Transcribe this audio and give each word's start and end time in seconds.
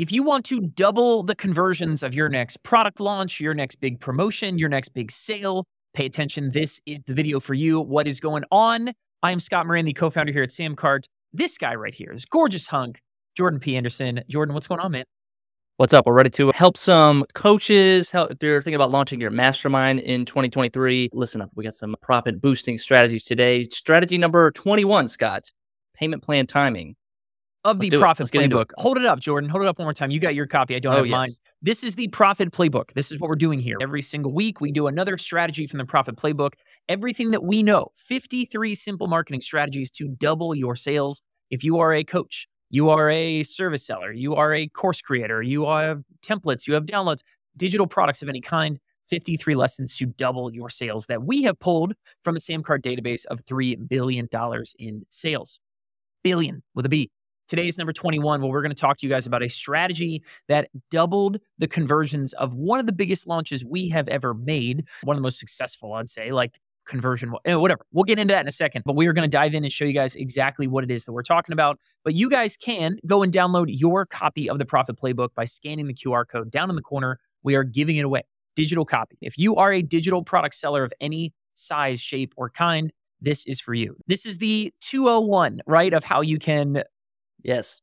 If 0.00 0.10
you 0.10 0.22
want 0.22 0.46
to 0.46 0.62
double 0.62 1.22
the 1.22 1.34
conversions 1.34 2.02
of 2.02 2.14
your 2.14 2.30
next 2.30 2.62
product 2.62 3.00
launch, 3.00 3.38
your 3.38 3.52
next 3.52 3.82
big 3.82 4.00
promotion, 4.00 4.56
your 4.56 4.70
next 4.70 4.94
big 4.94 5.10
sale, 5.10 5.66
pay 5.92 6.06
attention. 6.06 6.52
This 6.52 6.80
is 6.86 7.00
the 7.06 7.12
video 7.12 7.38
for 7.38 7.52
you. 7.52 7.82
What 7.82 8.08
is 8.08 8.18
going 8.18 8.44
on? 8.50 8.94
I 9.22 9.30
am 9.30 9.38
Scott 9.38 9.66
Moran, 9.66 9.84
the 9.84 9.92
co 9.92 10.08
founder 10.08 10.32
here 10.32 10.42
at 10.42 10.48
Samcart. 10.48 11.04
This 11.34 11.58
guy 11.58 11.74
right 11.74 11.92
here, 11.92 12.08
this 12.14 12.24
gorgeous 12.24 12.66
hunk, 12.68 13.02
Jordan 13.36 13.60
P. 13.60 13.76
Anderson. 13.76 14.22
Jordan, 14.26 14.54
what's 14.54 14.66
going 14.66 14.80
on, 14.80 14.92
man? 14.92 15.04
What's 15.76 15.92
up? 15.92 16.06
We're 16.06 16.14
ready 16.14 16.30
to 16.30 16.50
help 16.52 16.78
some 16.78 17.26
coaches. 17.34 18.10
Help, 18.10 18.38
they're 18.40 18.62
thinking 18.62 18.76
about 18.76 18.90
launching 18.90 19.20
your 19.20 19.30
mastermind 19.30 20.00
in 20.00 20.24
2023, 20.24 21.10
listen 21.12 21.42
up. 21.42 21.50
We 21.54 21.62
got 21.62 21.74
some 21.74 21.94
profit 22.00 22.40
boosting 22.40 22.78
strategies 22.78 23.24
today. 23.24 23.64
Strategy 23.64 24.16
number 24.16 24.50
21, 24.50 25.08
Scott, 25.08 25.52
payment 25.94 26.22
plan 26.22 26.46
timing 26.46 26.96
of 27.64 27.78
the 27.78 27.90
profit 27.90 28.28
playbook. 28.28 28.70
Hold 28.78 28.96
it 28.98 29.04
up, 29.04 29.18
Jordan. 29.20 29.50
Hold 29.50 29.64
it 29.64 29.68
up 29.68 29.78
one 29.78 29.86
more 29.86 29.92
time. 29.92 30.10
You 30.10 30.20
got 30.20 30.34
your 30.34 30.46
copy. 30.46 30.74
I 30.74 30.78
don't 30.78 30.94
oh, 30.94 30.98
have 30.98 31.06
yes. 31.06 31.12
mine. 31.12 31.30
This 31.62 31.84
is 31.84 31.94
the 31.94 32.08
profit 32.08 32.52
playbook. 32.52 32.92
This 32.94 33.12
is 33.12 33.20
what 33.20 33.28
we're 33.28 33.36
doing 33.36 33.60
here. 33.60 33.76
Every 33.80 34.02
single 34.02 34.32
week, 34.32 34.60
we 34.60 34.72
do 34.72 34.86
another 34.86 35.16
strategy 35.16 35.66
from 35.66 35.78
the 35.78 35.84
profit 35.84 36.16
playbook. 36.16 36.54
Everything 36.88 37.30
that 37.32 37.44
we 37.44 37.62
know 37.62 37.88
53 37.96 38.74
simple 38.74 39.08
marketing 39.08 39.40
strategies 39.40 39.90
to 39.92 40.08
double 40.08 40.54
your 40.54 40.74
sales. 40.74 41.20
If 41.50 41.62
you 41.62 41.78
are 41.78 41.92
a 41.92 42.04
coach, 42.04 42.48
you 42.70 42.88
are 42.88 43.10
a 43.10 43.42
service 43.42 43.84
seller, 43.84 44.12
you 44.12 44.34
are 44.34 44.54
a 44.54 44.68
course 44.68 45.00
creator, 45.00 45.42
you 45.42 45.66
have 45.66 46.02
templates, 46.22 46.66
you 46.66 46.74
have 46.74 46.86
downloads, 46.86 47.20
digital 47.56 47.86
products 47.86 48.22
of 48.22 48.28
any 48.28 48.40
kind. 48.40 48.78
53 49.08 49.56
lessons 49.56 49.96
to 49.96 50.06
double 50.06 50.54
your 50.54 50.70
sales 50.70 51.06
that 51.06 51.24
we 51.24 51.42
have 51.42 51.58
pulled 51.58 51.94
from 52.22 52.34
the 52.34 52.40
Samcart 52.40 52.80
database 52.80 53.26
of 53.26 53.44
$3 53.44 53.88
billion 53.88 54.28
in 54.78 55.04
sales. 55.10 55.58
Billion 56.22 56.62
with 56.76 56.86
a 56.86 56.88
B. 56.88 57.10
Today 57.50 57.66
is 57.66 57.76
number 57.76 57.92
21, 57.92 58.42
where 58.42 58.48
we're 58.48 58.62
going 58.62 58.70
to 58.70 58.80
talk 58.80 58.96
to 58.98 59.06
you 59.08 59.12
guys 59.12 59.26
about 59.26 59.42
a 59.42 59.48
strategy 59.48 60.22
that 60.46 60.70
doubled 60.88 61.38
the 61.58 61.66
conversions 61.66 62.32
of 62.34 62.54
one 62.54 62.78
of 62.78 62.86
the 62.86 62.92
biggest 62.92 63.26
launches 63.26 63.64
we 63.64 63.88
have 63.88 64.06
ever 64.06 64.34
made, 64.34 64.86
one 65.02 65.16
of 65.16 65.18
the 65.18 65.22
most 65.22 65.40
successful, 65.40 65.94
I'd 65.94 66.08
say, 66.08 66.30
like 66.30 66.60
conversion, 66.86 67.32
eh, 67.44 67.56
whatever. 67.56 67.84
We'll 67.90 68.04
get 68.04 68.20
into 68.20 68.32
that 68.34 68.42
in 68.42 68.46
a 68.46 68.52
second, 68.52 68.84
but 68.86 68.94
we 68.94 69.08
are 69.08 69.12
going 69.12 69.28
to 69.28 69.36
dive 69.36 69.52
in 69.52 69.64
and 69.64 69.72
show 69.72 69.84
you 69.84 69.92
guys 69.92 70.14
exactly 70.14 70.68
what 70.68 70.84
it 70.84 70.92
is 70.92 71.06
that 71.06 71.12
we're 71.12 71.24
talking 71.24 71.52
about. 71.52 71.80
But 72.04 72.14
you 72.14 72.30
guys 72.30 72.56
can 72.56 72.98
go 73.04 73.20
and 73.24 73.32
download 73.32 73.64
your 73.66 74.06
copy 74.06 74.48
of 74.48 74.60
the 74.60 74.64
Profit 74.64 74.96
Playbook 74.96 75.30
by 75.34 75.44
scanning 75.44 75.88
the 75.88 75.94
QR 75.94 76.28
code 76.28 76.52
down 76.52 76.70
in 76.70 76.76
the 76.76 76.82
corner. 76.82 77.18
We 77.42 77.56
are 77.56 77.64
giving 77.64 77.96
it 77.96 78.04
away, 78.04 78.22
digital 78.54 78.84
copy. 78.84 79.18
If 79.22 79.36
you 79.36 79.56
are 79.56 79.72
a 79.72 79.82
digital 79.82 80.22
product 80.22 80.54
seller 80.54 80.84
of 80.84 80.92
any 81.00 81.34
size, 81.54 82.00
shape, 82.00 82.32
or 82.36 82.48
kind, 82.48 82.92
this 83.20 83.44
is 83.48 83.60
for 83.60 83.74
you. 83.74 83.96
This 84.06 84.24
is 84.24 84.38
the 84.38 84.72
201, 84.82 85.62
right, 85.66 85.92
of 85.92 86.04
how 86.04 86.20
you 86.20 86.38
can 86.38 86.84
Yes. 87.42 87.82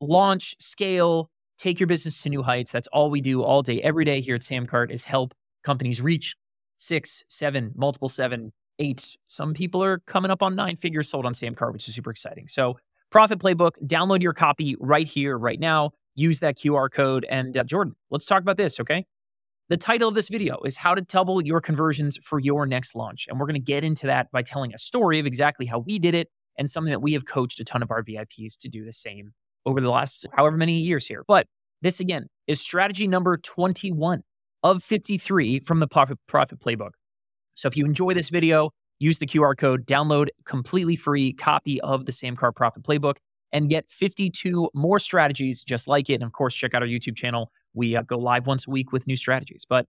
Launch, 0.00 0.54
scale, 0.58 1.30
take 1.56 1.80
your 1.80 1.86
business 1.86 2.22
to 2.22 2.28
new 2.28 2.42
heights. 2.42 2.72
That's 2.72 2.86
all 2.88 3.10
we 3.10 3.20
do 3.20 3.42
all 3.42 3.62
day, 3.62 3.80
every 3.82 4.04
day 4.04 4.20
here 4.20 4.36
at 4.36 4.42
Samcart 4.42 4.90
is 4.90 5.04
help 5.04 5.34
companies 5.64 6.00
reach 6.00 6.36
six, 6.76 7.24
seven, 7.28 7.72
multiple 7.74 8.08
seven, 8.08 8.52
eight. 8.78 9.16
Some 9.26 9.54
people 9.54 9.82
are 9.82 9.98
coming 10.06 10.30
up 10.30 10.42
on 10.42 10.54
nine 10.54 10.76
figures 10.76 11.08
sold 11.08 11.26
on 11.26 11.32
Samcart, 11.34 11.72
which 11.72 11.88
is 11.88 11.94
super 11.94 12.10
exciting. 12.10 12.48
So, 12.48 12.78
Profit 13.10 13.38
Playbook, 13.38 13.72
download 13.86 14.22
your 14.22 14.34
copy 14.34 14.76
right 14.80 15.06
here, 15.06 15.38
right 15.38 15.58
now. 15.58 15.92
Use 16.14 16.40
that 16.40 16.58
QR 16.58 16.90
code. 16.90 17.26
And 17.30 17.56
uh, 17.56 17.64
Jordan, 17.64 17.94
let's 18.10 18.26
talk 18.26 18.42
about 18.42 18.58
this, 18.58 18.78
okay? 18.80 19.06
The 19.70 19.78
title 19.78 20.08
of 20.08 20.14
this 20.14 20.28
video 20.28 20.60
is 20.64 20.76
How 20.76 20.94
to 20.94 21.00
Double 21.00 21.42
Your 21.44 21.60
Conversions 21.60 22.18
for 22.22 22.38
Your 22.38 22.66
Next 22.66 22.94
Launch. 22.94 23.26
And 23.28 23.38
we're 23.38 23.46
going 23.46 23.54
to 23.54 23.60
get 23.60 23.82
into 23.82 24.06
that 24.06 24.30
by 24.30 24.42
telling 24.42 24.74
a 24.74 24.78
story 24.78 25.18
of 25.18 25.26
exactly 25.26 25.64
how 25.64 25.78
we 25.80 25.98
did 25.98 26.14
it 26.14 26.28
and 26.58 26.68
something 26.68 26.90
that 26.90 27.00
we 27.00 27.12
have 27.14 27.24
coached 27.24 27.60
a 27.60 27.64
ton 27.64 27.82
of 27.82 27.90
our 27.90 28.02
VIPs 28.02 28.58
to 28.58 28.68
do 28.68 28.84
the 28.84 28.92
same 28.92 29.32
over 29.64 29.80
the 29.80 29.90
last 29.90 30.26
however 30.32 30.56
many 30.56 30.78
years 30.78 31.06
here. 31.06 31.24
But 31.26 31.46
this 31.80 32.00
again 32.00 32.26
is 32.46 32.60
strategy 32.60 33.06
number 33.06 33.36
21 33.36 34.22
of 34.64 34.82
53 34.82 35.60
from 35.60 35.80
the 35.80 35.86
Profit, 35.86 36.18
Profit 36.26 36.60
Playbook. 36.60 36.90
So 37.54 37.68
if 37.68 37.76
you 37.76 37.84
enjoy 37.84 38.14
this 38.14 38.28
video, 38.28 38.70
use 38.98 39.18
the 39.18 39.26
QR 39.26 39.56
code, 39.56 39.86
download 39.86 40.28
completely 40.44 40.96
free 40.96 41.32
copy 41.32 41.80
of 41.80 42.06
the 42.06 42.12
Samcart 42.12 42.56
Profit 42.56 42.82
Playbook, 42.82 43.16
and 43.52 43.70
get 43.70 43.88
52 43.88 44.70
more 44.74 44.98
strategies 44.98 45.62
just 45.62 45.88
like 45.88 46.10
it. 46.10 46.14
And 46.14 46.24
of 46.24 46.32
course, 46.32 46.54
check 46.54 46.74
out 46.74 46.82
our 46.82 46.88
YouTube 46.88 47.16
channel. 47.16 47.50
We 47.74 47.96
uh, 47.96 48.02
go 48.02 48.18
live 48.18 48.46
once 48.46 48.66
a 48.66 48.70
week 48.70 48.92
with 48.92 49.06
new 49.06 49.16
strategies. 49.16 49.64
But 49.68 49.86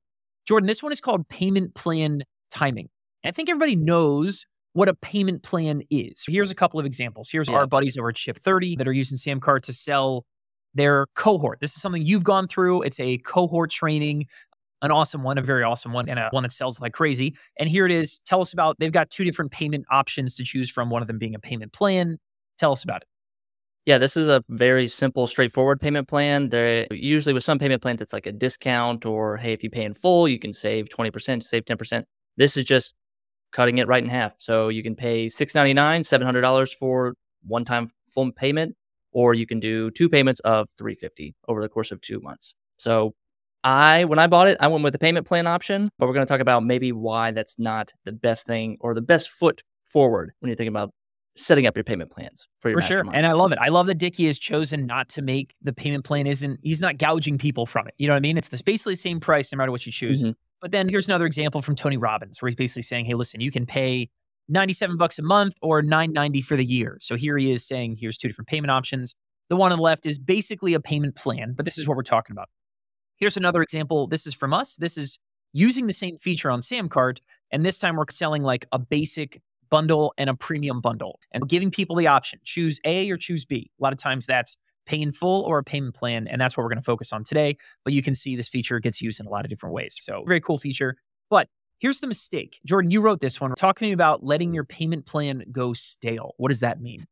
Jordan, 0.48 0.68
this 0.68 0.84
one 0.84 0.92
is 0.92 1.02
called 1.02 1.28
payment 1.30 1.76
plan 1.76 2.24
timing. 2.52 2.90
And 3.24 3.30
I 3.30 3.34
think 3.34 3.50
everybody 3.50 3.76
knows 3.76 4.46
what 4.74 4.90
a 4.90 4.94
payment 4.94 5.44
plan 5.44 5.82
is. 5.90 6.24
Here's 6.28 6.52
a 6.52 6.56
couple 6.56 6.80
of 6.80 6.86
examples. 6.86 7.30
Here's 7.30 7.50
yeah. 7.50 7.56
our 7.56 7.68
buddies 7.68 7.98
over 7.98 8.10
at 8.10 8.16
Ship30 8.16 8.78
that 8.78 8.88
are 8.88 8.94
using 8.94 9.18
Samcart 9.18 9.62
to 9.62 9.74
sell 9.74 10.26
their 10.74 11.08
cohort. 11.16 11.60
This 11.60 11.76
is 11.76 11.82
something 11.82 12.06
you've 12.06 12.24
gone 12.24 12.48
through. 12.48 12.84
It's 12.84 13.00
a 13.00 13.18
cohort 13.20 13.72
training, 13.72 14.28
an 14.82 14.92
awesome 14.92 15.24
one, 15.24 15.38
a 15.38 15.42
very 15.42 15.64
awesome 15.64 15.92
one, 15.92 16.08
and 16.08 16.20
a 16.20 16.30
one 16.32 16.44
that 16.44 16.52
sells 16.52 16.80
like 16.80 16.94
crazy. 16.94 17.36
And 17.60 17.68
here 17.68 17.86
it 17.86 17.92
is. 17.92 18.20
Tell 18.26 18.42
us 18.42 18.54
about 18.54 18.78
they've 18.80 18.92
got 18.92 19.10
two 19.10 19.24
different 19.24 19.52
payment 19.52 19.86
options 19.92 20.36
to 20.36 20.44
choose 20.44 20.70
from, 20.70 20.90
one 20.90 21.02
of 21.02 21.08
them 21.08 21.18
being 21.18 21.36
a 21.36 21.40
payment 21.40 21.74
plan. 21.74 22.18
Tell 22.58 22.72
us 22.72 22.84
about 22.84 23.02
it. 23.02 23.08
Yeah, 23.86 23.98
this 23.98 24.16
is 24.16 24.28
a 24.28 24.42
very 24.50 24.88
simple, 24.88 25.26
straightforward 25.26 25.82
payment 25.82 26.08
plan. 26.08 26.50
There 26.50 26.86
usually 26.92 27.34
with 27.34 27.44
some 27.44 27.58
payment 27.58 27.82
plans, 27.82 28.02
it's 28.02 28.14
like 28.14 28.28
a 28.28 28.32
discount, 28.32 29.06
or 29.06 29.38
hey, 29.38 29.54
if 29.54 29.64
you 29.64 29.70
pay 29.72 29.84
in 29.84 29.96
full, 29.96 30.28
you 30.28 30.38
can 30.38 30.54
save 30.54 30.90
20%, 30.90 31.42
save 31.42 31.66
10%. 31.66 32.04
This 32.38 32.56
is 32.56 32.66
just 32.66 32.94
cutting 33.52 33.78
it 33.78 33.88
right 33.88 34.04
in 34.04 34.10
half. 34.10 34.34
So 34.38 34.70
you 34.70 34.84
can 34.84 34.96
pay 34.96 35.30
699, 35.30 36.02
$700 36.02 36.74
for 36.76 37.16
one 37.46 37.66
time 37.66 37.92
full 38.08 38.32
payment, 38.32 38.76
or 39.12 39.34
you 39.34 39.46
can 39.46 39.60
do 39.60 39.92
two 39.92 40.10
payments 40.10 40.40
of 40.42 40.70
three 40.78 40.96
fifty 40.96 41.36
over 41.48 41.62
the 41.62 41.70
course 41.70 41.92
of 41.92 42.02
two 42.02 42.20
months. 42.20 42.56
So 42.78 43.14
I 43.64 44.06
when 44.06 44.20
I 44.20 44.28
bought 44.28 44.48
it, 44.48 44.58
I 44.60 44.68
went 44.68 44.84
with 44.84 44.94
the 44.94 45.00
payment 45.00 45.28
plan 45.28 45.48
option, 45.48 45.90
but 45.98 46.08
we're 46.08 46.14
going 46.14 46.26
to 46.26 46.32
talk 46.32 46.42
about 46.42 46.64
maybe 46.64 46.92
why 46.92 47.32
that's 47.32 47.60
not 47.60 47.92
the 48.06 48.12
best 48.12 48.46
thing 48.46 48.78
or 48.80 48.94
the 48.94 49.02
best 49.02 49.30
foot 49.30 49.64
forward 49.86 50.32
when 50.40 50.50
you're 50.50 50.56
thinking 50.56 50.74
about 50.74 50.92
setting 51.36 51.66
up 51.66 51.76
your 51.76 51.84
payment 51.84 52.12
plans 52.12 52.48
for 52.60 52.70
your 52.70 52.82
for 52.82 52.88
sure. 52.88 53.04
And 53.14 53.26
I 53.26 53.32
love 53.32 53.52
it. 53.52 53.60
I 53.62 53.70
love 53.70 53.88
that 53.88 53.98
Dickie 53.98 54.26
has 54.26 54.38
chosen 54.38 54.86
not 54.86 55.10
to 55.10 55.22
make 55.22 55.56
the 55.62 55.74
payment 55.74 56.04
plan 56.04 56.28
isn't 56.28 56.60
he's 56.64 56.82
not 56.82 56.98
gouging 56.98 57.38
people 57.38 57.66
from 57.66 57.88
it. 57.88 57.94
You 57.98 58.08
know 58.08 58.14
what 58.14 58.18
I 58.18 58.22
mean? 58.22 58.38
It's 58.38 58.50
the 58.50 58.62
basically 58.64 58.94
the 58.94 58.98
same 58.98 59.20
price 59.20 59.52
no 59.52 59.58
matter 59.58 59.72
what 59.72 59.86
you 59.86 59.92
choose. 59.92 60.24
Mm-hmm. 60.24 60.32
But 60.62 60.72
then 60.72 60.90
here's 60.90 61.08
another 61.08 61.26
example 61.26 61.62
from 61.62 61.76
Tony 61.76 61.98
Robbins, 61.98 62.42
where 62.42 62.50
he's 62.50 62.56
basically 62.56 62.82
saying, 62.84 63.06
"Hey, 63.06 63.14
listen, 63.14 63.42
you 63.42 63.52
can 63.52 63.66
pay 63.66 64.10
97 64.48 64.98
bucks 64.98 65.20
a 65.20 65.22
month 65.22 65.56
or 65.62 65.82
990 65.82 66.42
for 66.42 66.56
the 66.56 66.66
year." 66.66 66.98
So 67.02 67.16
here 67.16 67.38
he 67.38 67.52
is 67.52 67.66
saying, 67.66 67.98
"Here's 68.00 68.18
two 68.18 68.28
different 68.28 68.48
payment 68.48 68.72
options." 68.72 69.16
The 69.50 69.56
one 69.56 69.72
on 69.72 69.78
the 69.78 69.84
left 69.84 70.06
is 70.06 70.20
basically 70.20 70.74
a 70.74 70.80
payment 70.80 71.16
plan, 71.16 71.54
but 71.56 71.66
this 71.66 71.78
is 71.78 71.88
what 71.88 71.98
we're 71.98 72.04
talking 72.04 72.34
about. 72.34 72.50
Here's 73.18 73.38
another 73.38 73.62
example. 73.62 74.08
This 74.08 74.28
is 74.28 74.34
from 74.34 74.54
us. 74.54 74.76
This 74.76 74.98
is 74.98 75.18
using 75.54 75.88
the 75.88 75.94
same 75.94 76.18
feature 76.18 76.52
on 76.52 76.62
Samcart, 76.62 77.20
and 77.52 77.66
this 77.66 77.80
time 77.80 77.96
we're 77.96 78.06
selling 78.10 78.44
like 78.44 78.66
a 78.72 78.80
basic 78.80 79.42
bundle 79.70 80.14
and 80.18 80.30
a 80.30 80.36
premium 80.36 80.82
bundle 80.82 81.20
and 81.32 81.48
giving 81.48 81.72
people 81.72 81.96
the 81.96 82.08
option 82.08 82.40
choose 82.44 82.80
A 82.86 83.10
or 83.10 83.18
choose 83.18 83.46
B. 83.46 83.72
A 83.80 83.84
lot 83.84 83.94
of 83.94 84.00
times 84.00 84.26
that's 84.26 84.58
pay 84.90 85.02
in 85.02 85.12
full 85.12 85.44
or 85.44 85.60
a 85.60 85.64
payment 85.64 85.96
plan. 85.96 86.28
And 86.28 86.42
that's 86.42 86.58
what 86.58 86.64
we're 86.64 86.70
going 86.70 86.80
to 86.80 86.84
focus 86.84 87.14
on 87.14 87.24
today. 87.24 87.58
But 87.84 87.94
you 87.94 88.02
can 88.02 88.16
see 88.16 88.36
this 88.36 88.50
feature 88.50 88.80
gets 88.80 89.02
used 89.02 89.20
in 89.20 89.28
a 89.28 89.30
lot 89.30 89.46
of 89.46 89.50
different 89.50 89.74
ways. 89.74 89.96
So, 90.00 90.24
very 90.26 90.42
cool 90.42 90.58
feature. 90.58 90.96
But 91.30 91.48
here's 91.80 92.00
the 92.00 92.08
mistake. 92.08 92.60
Jordan, 92.66 92.92
you 92.92 93.02
wrote 93.02 93.20
this 93.20 93.40
one. 93.40 93.54
Talk 93.56 93.78
to 93.80 93.86
me 93.86 93.92
about 93.92 94.24
letting 94.24 94.54
your 94.54 94.66
payment 94.66 95.06
plan 95.06 95.44
go 95.52 95.74
stale. 95.74 96.34
What 96.38 96.50
does 96.50 96.62
that 96.62 96.82
mean? 96.82 97.06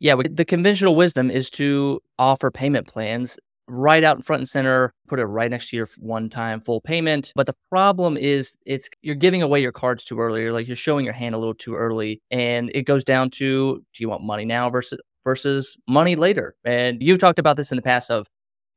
Yeah, 0.00 0.14
the 0.30 0.44
conventional 0.44 0.94
wisdom 0.94 1.30
is 1.30 1.50
to 1.50 2.00
offer 2.18 2.50
payment 2.50 2.86
plans 2.86 3.38
right 3.68 4.02
out 4.02 4.16
in 4.16 4.22
front 4.22 4.40
and 4.40 4.48
center, 4.48 4.94
put 5.08 5.18
it 5.18 5.24
right 5.24 5.50
next 5.50 5.70
to 5.70 5.76
your 5.76 5.88
one-time 5.98 6.60
full 6.60 6.80
payment. 6.80 7.32
But 7.36 7.46
the 7.46 7.54
problem 7.68 8.16
is 8.16 8.56
it's 8.64 8.88
you're 9.02 9.14
giving 9.14 9.42
away 9.42 9.60
your 9.60 9.72
cards 9.72 10.04
too 10.04 10.18
early. 10.18 10.42
You're 10.42 10.52
like 10.52 10.66
you're 10.66 10.76
showing 10.76 11.04
your 11.04 11.14
hand 11.14 11.34
a 11.34 11.38
little 11.38 11.54
too 11.54 11.74
early. 11.74 12.22
And 12.30 12.70
it 12.74 12.82
goes 12.82 13.04
down 13.04 13.30
to 13.30 13.76
do 13.76 14.02
you 14.02 14.08
want 14.08 14.22
money 14.22 14.44
now 14.44 14.70
versus 14.70 14.98
versus 15.28 15.76
money 15.86 16.16
later. 16.16 16.54
And 16.64 17.02
you've 17.02 17.18
talked 17.18 17.38
about 17.38 17.58
this 17.58 17.70
in 17.70 17.76
the 17.76 17.82
past 17.82 18.10
of 18.10 18.28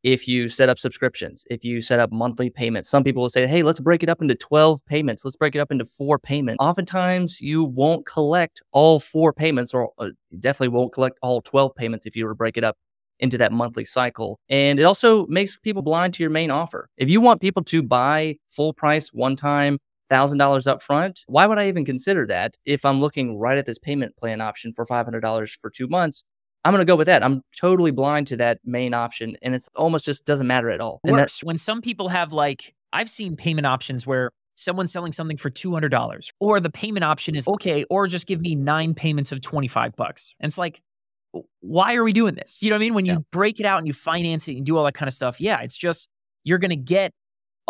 if 0.03 0.28
you 0.28 0.50
set 0.50 0.67
up 0.67 0.78
subscriptions, 0.78 1.46
if 1.49 1.64
you 1.64 1.79
set 1.79 2.02
up 2.02 2.11
monthly 2.11 2.49
payments, 2.49 2.90
some 2.90 3.05
people 3.05 3.22
will 3.22 3.29
say, 3.29 3.47
hey, 3.47 3.64
let's 3.64 3.79
break 3.79 4.03
it 4.03 4.09
up 4.09 4.22
into 4.22 4.35
12 4.35 4.85
payments. 4.85 5.23
Let's 5.23 5.37
break 5.37 5.55
it 5.55 5.59
up 5.59 5.72
into 5.72 5.85
four 5.85 6.20
payments. 6.20 6.58
Oftentimes, 6.59 7.40
you 7.40 7.64
won't 7.64 8.05
collect 8.05 8.61
all 8.73 8.99
four 8.99 9.31
payments, 9.31 9.73
or 9.73 9.91
uh, 9.97 10.09
definitely 10.41 10.75
won't 10.75 10.91
collect 10.91 11.20
all 11.22 11.41
12 11.41 11.73
payments 11.75 12.05
if 12.05 12.17
you 12.17 12.25
were 12.25 12.31
to 12.31 12.35
break 12.35 12.58
it 12.58 12.66
up 12.66 12.75
into 13.22 13.37
that 13.37 13.53
monthly 13.53 13.85
cycle. 13.85 14.37
And 14.49 14.78
it 14.78 14.84
also 14.84 15.25
makes 15.28 15.58
people 15.58 15.84
blind 15.84 16.16
to 16.16 16.23
your 16.23 16.31
main 16.31 16.52
offer. 16.52 16.90
If 16.97 17.09
you 17.09 17.22
want 17.22 17.40
people 17.40 17.64
to 17.66 17.81
buy 17.81 18.35
full 18.49 18.73
price 18.73 19.14
one 19.14 19.37
time, 19.37 19.78
$1,000 20.11 20.67
up 20.67 20.81
front, 20.81 21.22
why 21.28 21.46
would 21.46 21.58
I 21.58 21.70
even 21.70 21.85
consider 21.85 22.28
that 22.28 22.55
if 22.66 22.84
I'm 22.84 22.99
looking 22.99 23.37
right 23.40 23.58
at 23.58 23.66
this 23.66 23.79
payment 23.79 24.17
plan 24.17 24.41
option 24.41 24.73
for 24.73 24.85
$500 24.85 25.49
for 25.61 25.70
two 25.70 25.87
months? 25.87 26.25
I'm 26.63 26.73
going 26.73 26.81
to 26.81 26.85
go 26.85 26.96
with 26.96 27.08
that. 27.08 27.23
I'm 27.23 27.41
totally 27.59 27.91
blind 27.91 28.28
to 28.28 28.37
that 28.37 28.59
main 28.63 28.93
option 28.93 29.35
and 29.41 29.55
it's 29.55 29.67
almost 29.75 30.05
just 30.05 30.25
doesn't 30.25 30.46
matter 30.47 30.69
at 30.69 30.79
all. 30.79 30.99
Works. 31.03 31.43
when 31.43 31.58
some 31.58 31.81
people 31.81 32.09
have 32.09 32.34
like, 32.34 32.73
I've 32.93 33.09
seen 33.09 33.35
payment 33.35 33.66
options 33.66 34.05
where 34.05 34.31
someone's 34.55 34.91
selling 34.91 35.11
something 35.11 35.37
for 35.37 35.49
$200 35.49 36.29
or 36.40 36.59
the 36.59 36.69
payment 36.69 37.03
option 37.03 37.35
is 37.35 37.47
okay, 37.47 37.84
or 37.90 38.05
just 38.05 38.28
give 38.28 38.41
me 38.41 38.53
nine 38.53 38.93
payments 38.93 39.31
of 39.31 39.41
25 39.41 39.96
bucks. 39.96 40.35
And 40.40 40.49
it's 40.49 40.58
like, 40.58 40.81
why 41.61 41.96
are 41.96 42.03
we 42.03 42.13
doing 42.13 42.35
this? 42.35 42.61
You 42.61 42.69
know 42.69 42.75
what 42.75 42.81
I 42.81 42.85
mean? 42.85 42.93
When 42.93 43.05
you 43.05 43.13
Yeah. 43.13 43.19
break 43.31 43.59
it 43.59 43.66
out 43.66 43.78
and 43.79 43.87
you 43.87 43.93
finance 43.93 44.47
it 44.47 44.58
and 44.58 44.66
do 44.66 44.78
all 44.78 44.84
that 44.84 44.93
kind 44.93 45.08
of 45.08 45.13
stuff, 45.13 45.40
yeah, 45.41 45.61
it's 45.61 45.78
just 45.78 46.09
you're 46.43 46.59
going 46.59 46.69
to 46.69 46.75
get 46.75 47.13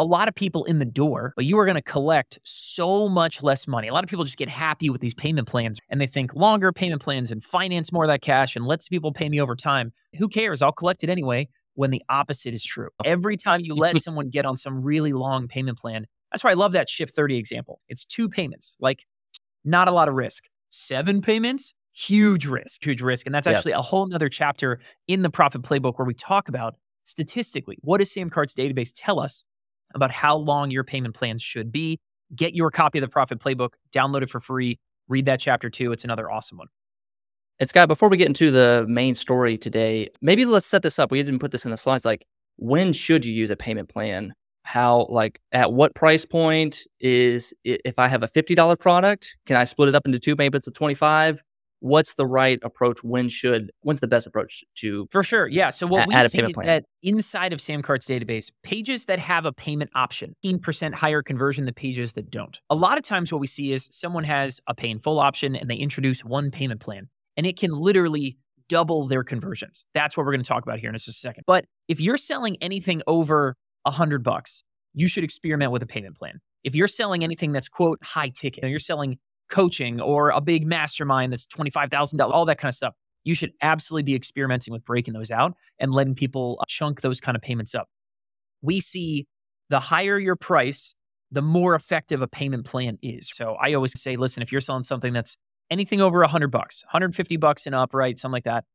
a 0.02 0.04
lot 0.04 0.28
of 0.28 0.34
people 0.34 0.64
in 0.66 0.80
the 0.80 0.86
door, 0.86 1.32
but 1.36 1.46
you 1.46 1.60
are 1.60 1.66
going 1.66 1.76
to 1.76 1.82
collect 1.82 2.40
so 2.44 3.08
much 3.08 3.44
less 3.44 3.68
money. 3.68 3.88
A 3.88 3.94
lot 3.94 4.04
of 4.04 4.10
people 4.10 4.26
just 4.26 4.38
get 4.38 4.50
happy 4.50 4.90
with 4.90 5.00
these 5.00 5.14
payment 5.14 5.48
plans 5.48 5.80
and 5.90 6.02
they 6.02 6.08
think 6.08 6.36
longer 6.36 6.72
payment 6.72 7.04
plans 7.04 7.30
and 7.30 7.44
finance 7.44 7.92
more 7.92 8.06
of 8.06 8.08
that 8.08 8.22
cash 8.22 8.56
and 8.56 8.66
lets 8.66 8.90
people 8.90 9.14
pay 9.14 9.30
me 9.30 9.40
over 9.40 9.56
time. 9.56 9.94
Who 10.18 10.28
cares? 10.28 10.64
I'll 10.64 10.72
collect 10.72 11.04
it 11.04 11.10
anyway 11.12 11.50
when 11.76 11.92
the 11.92 12.02
opposite 12.10 12.56
is 12.56 12.64
true. 12.64 12.90
Every 13.06 13.38
time 13.38 13.62
you 13.62 13.76
let 13.76 14.02
someone 14.02 14.30
get 14.30 14.44
on 14.44 14.58
some 14.58 14.84
really 14.84 15.14
long 15.14 15.48
payment 15.48 15.78
plan, 15.78 16.08
that's 16.32 16.44
why 16.44 16.50
I 16.50 16.56
love 16.56 16.72
that 16.72 16.90
Ship 16.90 17.10
30 17.10 17.38
example. 17.38 17.80
It's 17.88 18.04
two 18.04 18.28
payments, 18.28 18.78
like 18.80 19.06
not 19.64 19.88
a 19.88 19.92
lot 19.92 20.10
of 20.10 20.16
risk. 20.16 20.46
Seven 20.72 21.22
payments, 21.22 21.76
huge 21.94 22.48
risk, 22.48 22.84
huge 22.84 23.04
risk. 23.04 23.28
And 23.28 23.36
that's 23.36 23.46
actually 23.46 23.74
a 23.74 23.82
whole 23.82 24.08
nother 24.08 24.30
chapter 24.30 24.80
in 25.08 25.22
the 25.22 25.30
profit 25.30 25.62
playbook 25.62 26.00
where 26.00 26.08
we 26.08 26.16
talk 26.16 26.50
about 26.50 26.74
statistically 27.04 27.78
what 27.82 27.98
does 27.98 28.12
Sam 28.12 28.30
Cart's 28.30 28.54
database 28.54 28.92
tell 28.96 29.20
us 29.20 29.44
about 29.96 30.12
how 30.12 30.36
long 30.36 30.72
your 30.72 30.84
payment 30.84 31.16
plans 31.16 31.42
should 31.42 31.72
be. 31.72 32.00
Get 32.36 32.56
your 32.56 32.72
copy 32.72 33.00
of 33.00 33.02
the 33.02 33.10
profit 33.10 33.40
playbook, 33.40 33.74
download 33.94 34.22
it 34.22 34.30
for 34.30 34.40
free, 34.40 34.80
read 35.10 35.26
that 35.26 35.40
chapter 35.40 35.70
too. 35.70 35.92
It's 35.92 36.04
another 36.04 36.32
awesome 36.32 36.58
one. 36.58 36.68
And 37.60 37.70
Scott, 37.70 37.88
before 37.88 38.10
we 38.10 38.18
get 38.18 38.28
into 38.28 38.50
the 38.50 38.86
main 38.88 39.14
story 39.14 39.58
today, 39.58 40.10
maybe 40.22 40.46
let's 40.46 40.66
set 40.66 40.82
this 40.82 40.98
up. 40.98 41.12
We 41.12 41.22
didn't 41.22 41.40
put 41.40 41.52
this 41.52 41.66
in 41.66 41.72
the 41.72 41.78
slides. 41.78 42.06
Like, 42.06 42.26
when 42.58 42.94
should 42.94 43.24
you 43.24 43.34
use 43.34 43.52
a 43.52 43.56
payment 43.56 43.90
plan? 43.90 44.34
How, 44.64 45.08
like, 45.10 45.42
at 45.52 45.74
what 45.74 45.94
price 45.94 46.26
point 46.26 46.82
is 47.00 47.54
if 47.64 48.00
I 48.00 48.08
have 48.08 48.24
a 48.24 48.28
fifty 48.28 48.56
dollar 48.56 48.76
product, 48.76 49.36
can 49.46 49.58
I 49.58 49.66
split 49.66 49.90
it 49.90 49.96
up 49.96 50.06
into 50.06 50.20
two 50.20 50.36
payments 50.36 50.68
of 50.68 50.74
twenty 50.74 50.94
five? 50.94 51.44
What's 51.82 52.14
the 52.14 52.28
right 52.28 52.60
approach? 52.62 53.04
When 53.04 53.28
should? 53.28 53.72
When's 53.82 54.00
the 54.00 54.08
best 54.08 54.28
approach 54.28 54.64
to? 54.76 55.08
For 55.12 55.24
sure. 55.24 55.48
Yeah. 55.48 55.72
So 55.72 55.88
what 55.88 56.08
we 56.08 56.14
add 56.14 56.28
a 56.28 56.30
see 56.30 56.40
is 56.40 56.54
plan. 56.54 56.68
that 56.68 56.86
inside 57.02 57.54
of 57.54 57.60
Samcart's 57.60 58.06
database, 58.06 58.52
pages 58.62 59.06
that 59.06 59.18
have 59.18 59.48
a 59.48 59.52
payment 59.52 59.90
option, 59.96 60.36
15% 60.46 60.94
higher 60.94 61.24
conversion 61.24 61.66
than 61.66 61.74
pages 61.74 62.14
that 62.14 62.30
don't. 62.30 62.60
A 62.70 62.76
lot 62.76 63.00
of 63.00 63.04
times 63.04 63.32
what 63.32 63.42
we 63.42 63.48
see 63.48 63.72
is 63.72 63.88
someone 63.92 64.24
has 64.24 64.60
a 64.68 64.76
pay 64.76 64.90
in 64.90 65.00
full 65.00 65.20
option 65.20 65.56
and 65.56 65.70
they 65.70 65.76
introduce 65.76 66.24
one 66.24 66.52
payment 66.52 66.82
plan 66.82 67.10
and 67.36 67.48
it 67.48 67.58
can 67.58 67.72
literally 67.72 68.38
double 68.70 69.08
their 69.08 69.24
conversions. 69.24 69.86
That's 69.96 70.16
what 70.16 70.26
we're 70.26 70.34
going 70.34 70.44
to 70.44 70.48
talk 70.48 70.64
about 70.64 70.80
here 70.80 70.90
in 70.90 70.96
just 70.96 71.08
a 71.08 71.12
second. 71.12 71.44
But 71.48 71.66
if 71.88 72.00
you're 72.00 72.16
selling 72.16 72.58
anything 72.62 73.02
over 73.08 73.56
a 73.86 73.92
hundred 73.92 74.24
bucks, 74.24 74.64
you 74.94 75.08
should 75.08 75.24
experiment 75.24 75.72
with 75.72 75.82
a 75.82 75.88
payment 75.88 76.16
plan. 76.16 76.40
If 76.64 76.76
you're 76.76 76.88
selling 76.88 77.24
anything 77.24 77.52
that's 77.52 77.68
quote 77.68 78.00
high 78.04 78.30
ticket, 78.30 78.70
you're 78.70 78.80
selling 78.80 79.18
coaching 79.52 80.02
or 80.02 80.30
a 80.30 80.42
big 80.42 80.66
mastermind 80.66 81.32
that's 81.32 81.46
$25,000, 81.46 82.20
all 82.32 82.46
that 82.46 82.58
kind 82.58 82.70
of 82.70 82.76
stuff, 82.76 82.96
you 83.24 83.36
should 83.36 83.52
absolutely 83.62 84.04
be 84.04 84.16
experimenting 84.16 84.74
with 84.74 84.84
breaking 84.84 85.14
those 85.14 85.30
out 85.30 85.54
and 85.78 85.92
letting 85.92 86.16
people 86.16 86.58
uh, 86.60 86.64
chunk 86.68 87.02
those 87.02 87.22
kind 87.22 87.36
of 87.36 87.42
payments 87.42 87.76
up. 87.76 87.88
We 88.64 88.80
see 88.80 89.28
the 89.70 89.80
higher 89.80 90.18
your 90.18 90.36
price, 90.36 90.96
the 91.32 91.42
more 91.42 91.76
effective 91.76 92.22
a 92.22 92.28
payment 92.28 92.66
plan 92.66 92.98
is. 93.02 93.30
So 93.32 93.56
I 93.62 93.74
always 93.74 94.00
say, 94.00 94.16
listen, 94.16 94.42
if 94.42 94.52
you're 94.52 94.62
selling 94.62 94.84
something 94.84 95.14
that's 95.14 95.38
anything 95.70 96.02
over 96.02 96.20
100 96.20 96.50
bucks, 96.50 96.84
150 96.86 97.38
bucks 97.38 97.66
and 97.66 97.76
up, 97.76 97.94
right, 97.94 98.18
something 98.18 98.34
like 98.34 98.44
that, 98.46 98.66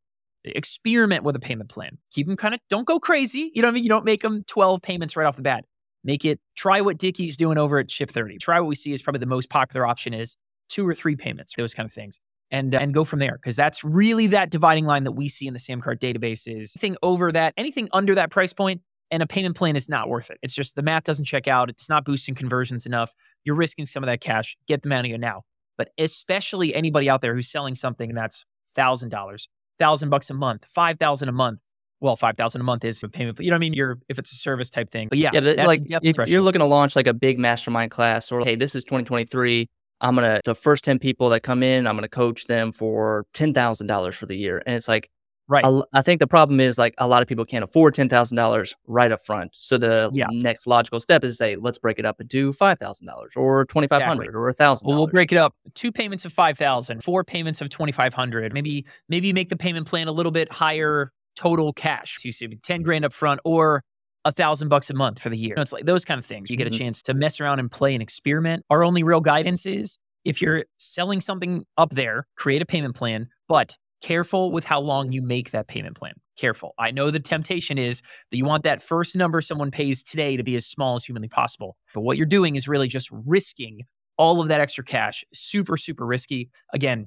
experiment 0.45 1.25
with 1.25 1.35
a 1.37 1.41
payment 1.41 1.69
plan. 1.69 1.99
Keep 2.13 2.29
them 2.29 2.37
kind 2.37 2.55
of 2.55 2.61
don't 2.71 2.87
go 2.87 3.01
crazy. 3.01 3.51
You 3.55 3.63
know 3.63 3.69
what 3.69 3.73
I 3.73 3.75
mean? 3.75 3.83
You 3.83 3.89
don't 3.89 4.05
make 4.05 4.23
them 4.23 4.43
12 4.47 4.81
payments 4.81 5.17
right 5.17 5.27
off 5.27 5.37
the 5.37 5.43
bat. 5.43 5.65
Make 6.05 6.25
it 6.25 6.41
try 6.57 6.81
what 6.83 6.99
Dickie's 6.99 7.37
doing 7.37 7.59
over 7.59 7.79
at 7.79 7.91
Ship 7.91 8.09
30. 8.09 8.39
Try 8.39 8.61
what 8.61 8.69
we 8.69 8.77
see 8.77 8.93
is 8.93 9.03
probably 9.03 9.19
the 9.19 9.27
most 9.27 9.51
popular 9.51 9.85
option 9.85 10.15
is 10.15 10.37
two 10.69 10.87
or 10.87 10.95
three 10.95 11.17
payments, 11.17 11.55
those 11.57 11.75
kind 11.75 11.87
of 11.87 11.93
things. 11.93 12.19
And, 12.53 12.77
uh, 12.77 12.79
and 12.79 12.95
go 12.95 13.05
from 13.05 13.19
there 13.19 13.37
because 13.43 13.57
that's 13.57 13.83
really 13.83 14.29
that 14.29 14.51
dividing 14.51 14.87
line 14.87 15.03
that 15.03 15.13
we 15.13 15.29
see 15.29 15.49
in 15.49 15.53
the 15.53 15.59
Samcart 15.59 15.99
database 15.99 16.47
is 16.47 16.77
anything 16.77 16.97
over 17.03 17.33
that, 17.33 17.55
anything 17.57 17.89
under 17.93 18.15
that 18.15 18.31
price 18.31 18.53
point, 18.53 18.83
and 19.11 19.21
a 19.21 19.27
payment 19.27 19.57
plan 19.57 19.75
is 19.75 19.89
not 19.89 20.09
worth 20.09 20.31
it. 20.31 20.39
It's 20.43 20.55
just 20.55 20.77
the 20.77 20.83
math 20.83 21.03
doesn't 21.05 21.25
check 21.25 21.49
out. 21.49 21.69
It's 21.71 21.89
not 21.89 22.05
boosting 22.05 22.37
conversions 22.37 22.87
enough. 22.87 23.13
You're 23.45 23.57
risking 23.57 23.85
some 23.85 24.05
of 24.05 24.07
that 24.07 24.21
cash. 24.21 24.57
Get 24.69 24.83
them 24.83 24.93
out 24.93 25.05
of 25.05 25.11
you 25.11 25.19
now. 25.19 25.43
But 25.77 25.91
especially 25.99 26.73
anybody 26.75 27.11
out 27.11 27.21
there 27.21 27.35
who's 27.35 27.51
selling 27.51 27.75
something 27.75 28.15
that's 28.15 28.45
thousand 28.75 29.09
dollars, 29.11 29.49
thousand 29.79 30.11
bucks 30.11 30.31
a 30.31 30.35
month, 30.35 30.67
five 30.73 30.99
thousand 30.99 31.29
a 31.29 31.33
month. 31.33 31.59
Well, 32.01 32.15
five 32.17 32.37
thousand 32.37 32.61
a 32.61 32.65
month 32.65 32.85
is 32.85 33.03
a 33.03 33.09
payment. 33.09 33.41
You 33.41 33.51
know 33.51 33.55
what 33.55 33.59
I 33.59 33.61
mean? 33.61 33.73
You're 33.73 33.99
if 34.09 34.19
it's 34.19 34.31
a 34.33 34.37
service 34.37 34.71
type 34.71 34.91
thing. 34.91 35.09
But 35.09 35.19
yeah, 35.19 35.31
Yeah, 35.33 35.41
the- 35.41 35.55
that's 35.55 35.67
like 35.67 35.81
you're 36.29 36.43
looking 36.43 36.61
to 36.61 36.67
launch 36.67 36.95
like 36.95 37.07
a 37.07 37.15
big 37.15 37.39
mastermind 37.39 37.91
class, 37.91 38.31
or 38.31 38.41
hey, 38.43 38.55
this 38.55 38.75
is 38.75 38.85
2023. 38.85 39.69
I'm 40.01 40.15
gonna 40.15 40.41
the 40.45 40.55
first 40.55 40.85
10 40.85 40.99
people 40.99 41.29
that 41.31 41.41
come 41.43 41.63
in, 41.63 41.87
I'm 41.87 41.97
gonna 41.97 42.09
coach 42.09 42.47
them 42.47 42.73
for 42.73 43.27
ten 43.33 43.55
thousand 43.55 43.87
dollars 43.87 44.15
for 44.17 44.27
the 44.27 44.37
year, 44.37 44.63
and 44.67 44.77
it's 44.77 44.89
like 44.89 45.11
right. 45.49 45.65
I 45.93 46.03
think 46.03 46.21
the 46.21 46.27
problem 46.27 46.61
is 46.61 46.77
like 46.77 46.93
a 46.99 47.07
lot 47.09 47.23
of 47.23 47.29
people 47.29 47.45
can't 47.45 47.65
afford 47.65 47.95
ten 47.95 48.09
thousand 48.09 48.37
dollars 48.37 48.75
right 48.87 49.11
up 49.11 49.25
front. 49.25 49.53
So 49.55 49.79
the 49.79 50.11
Yeah. 50.13 50.27
next 50.31 50.67
logical 50.67 51.01
step 51.01 51.25
is 51.25 51.35
to 51.35 51.37
say, 51.37 51.57
let's 51.57 51.79
break 51.79 51.99
it 51.99 52.05
up 52.05 52.21
into 52.21 52.53
five 52.53 52.79
thousand 52.79 53.07
dollars 53.07 53.33
or 53.37 53.65
twenty 53.65 53.89
five 53.89 54.03
hundred 54.03 54.35
or 54.35 54.49
a 54.49 54.53
thousand. 54.53 54.87
Well, 54.89 54.99
we'll 54.99 55.07
break 55.07 55.33
it 55.33 55.39
up. 55.39 55.55
Two 55.75 55.91
payments 55.93 56.25
of 56.25 56.33
five 56.33 56.59
thousand, 56.59 57.03
four 57.03 57.25
payments 57.25 57.61
of 57.61 57.71
twenty 57.71 57.93
five 57.93 58.13
hundred. 58.13 58.53
Maybe 58.53 58.85
maybe 59.09 59.33
make 59.33 59.49
the 59.49 59.57
payment 59.57 59.87
plan 59.87 60.09
a 60.09 60.13
little 60.13 60.33
bit 60.33 60.53
higher 60.53 61.11
total 61.37 61.73
cash. 61.73 62.17
So 62.17 62.27
you 62.27 62.33
see 62.33 62.49
ten 62.63 62.83
grand 62.83 63.05
up 63.05 63.13
front 63.13 63.41
or 63.45 63.83
a 64.27 64.33
thousand 64.33 64.69
bucks 64.69 64.91
a 64.91 64.95
month 64.95 65.21
for 65.21 65.31
the 65.31 65.39
year. 65.39 65.51
You 65.51 65.55
know, 65.55 65.63
it's 65.63 65.73
like 65.73 65.87
those 65.87 66.05
kind 66.05 66.19
of 66.19 66.27
things. 66.27 66.51
You 66.51 66.57
get 66.57 66.67
a 66.67 66.71
mm-hmm. 66.71 66.79
chance 66.79 67.03
to 67.03 67.15
mess 67.15 67.41
around 67.41 67.61
and 67.61 67.71
play 67.71 67.95
and 67.95 68.03
experiment. 68.03 68.65
Our 68.69 68.83
only 68.83 69.05
real 69.05 69.21
guidance 69.21 69.65
is 69.65 69.99
if 70.25 70.43
you're 70.43 70.65
selling 70.79 71.21
something 71.21 71.65
up 71.79 71.91
there, 71.91 72.27
create 72.37 72.61
a 72.61 72.67
payment 72.67 72.97
plan, 72.97 73.29
but 73.49 73.77
careful 74.03 74.51
with 74.51 74.65
how 74.65 74.81
long 74.81 75.13
you 75.13 75.23
make 75.23 75.53
that 75.53 75.69
payment 75.69 75.97
plan. 75.97 76.15
Careful. 76.37 76.75
I 76.77 76.91
know 76.91 77.13
the 77.13 77.21
temptation 77.21 77.79
is 77.79 78.03
that 78.31 78.37
you 78.37 78.45
want 78.45 78.65
that 78.65 78.83
first 78.83 79.15
number 79.15 79.41
someone 79.41 79.71
pays 79.71 80.03
today 80.03 80.37
to 80.37 80.43
be 80.43 80.57
as 80.57 80.67
small 80.67 80.97
as 80.97 81.05
humanly 81.05 81.29
possible. 81.29 81.77
But 81.95 82.01
what 82.01 82.17
you're 82.17 82.27
doing 82.27 82.57
is 82.57 82.67
really 82.67 82.89
just 82.89 83.09
risking 83.29 83.83
all 84.19 84.41
of 84.41 84.49
that 84.49 84.61
extra 84.61 84.83
cash. 84.83 85.25
Super, 85.33 85.77
super 85.77 86.05
risky. 86.05 86.51
Again, 86.75 87.07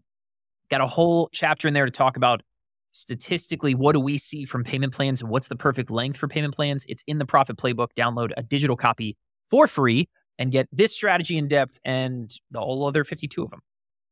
got 0.71 0.79
a 0.79 0.87
whole 0.87 1.29
chapter 1.33 1.67
in 1.67 1.73
there 1.73 1.85
to 1.85 1.91
talk 1.91 2.15
about 2.15 2.41
statistically 2.91 3.75
what 3.75 3.93
do 3.93 3.99
we 3.99 4.17
see 4.17 4.45
from 4.45 4.63
payment 4.63 4.93
plans 4.93 5.21
and 5.21 5.29
what's 5.29 5.47
the 5.47 5.55
perfect 5.55 5.91
length 5.91 6.17
for 6.17 6.27
payment 6.27 6.55
plans. 6.55 6.85
It's 6.87 7.03
in 7.07 7.17
the 7.19 7.25
profit 7.25 7.57
playbook. 7.57 7.89
Download 7.97 8.31
a 8.37 8.43
digital 8.43 8.75
copy 8.75 9.17
for 9.49 9.67
free 9.67 10.07
and 10.37 10.51
get 10.51 10.67
this 10.71 10.93
strategy 10.93 11.37
in 11.37 11.47
depth 11.47 11.79
and 11.83 12.31
the 12.51 12.59
whole 12.59 12.87
other 12.87 13.03
52 13.03 13.43
of 13.43 13.51
them. 13.51 13.59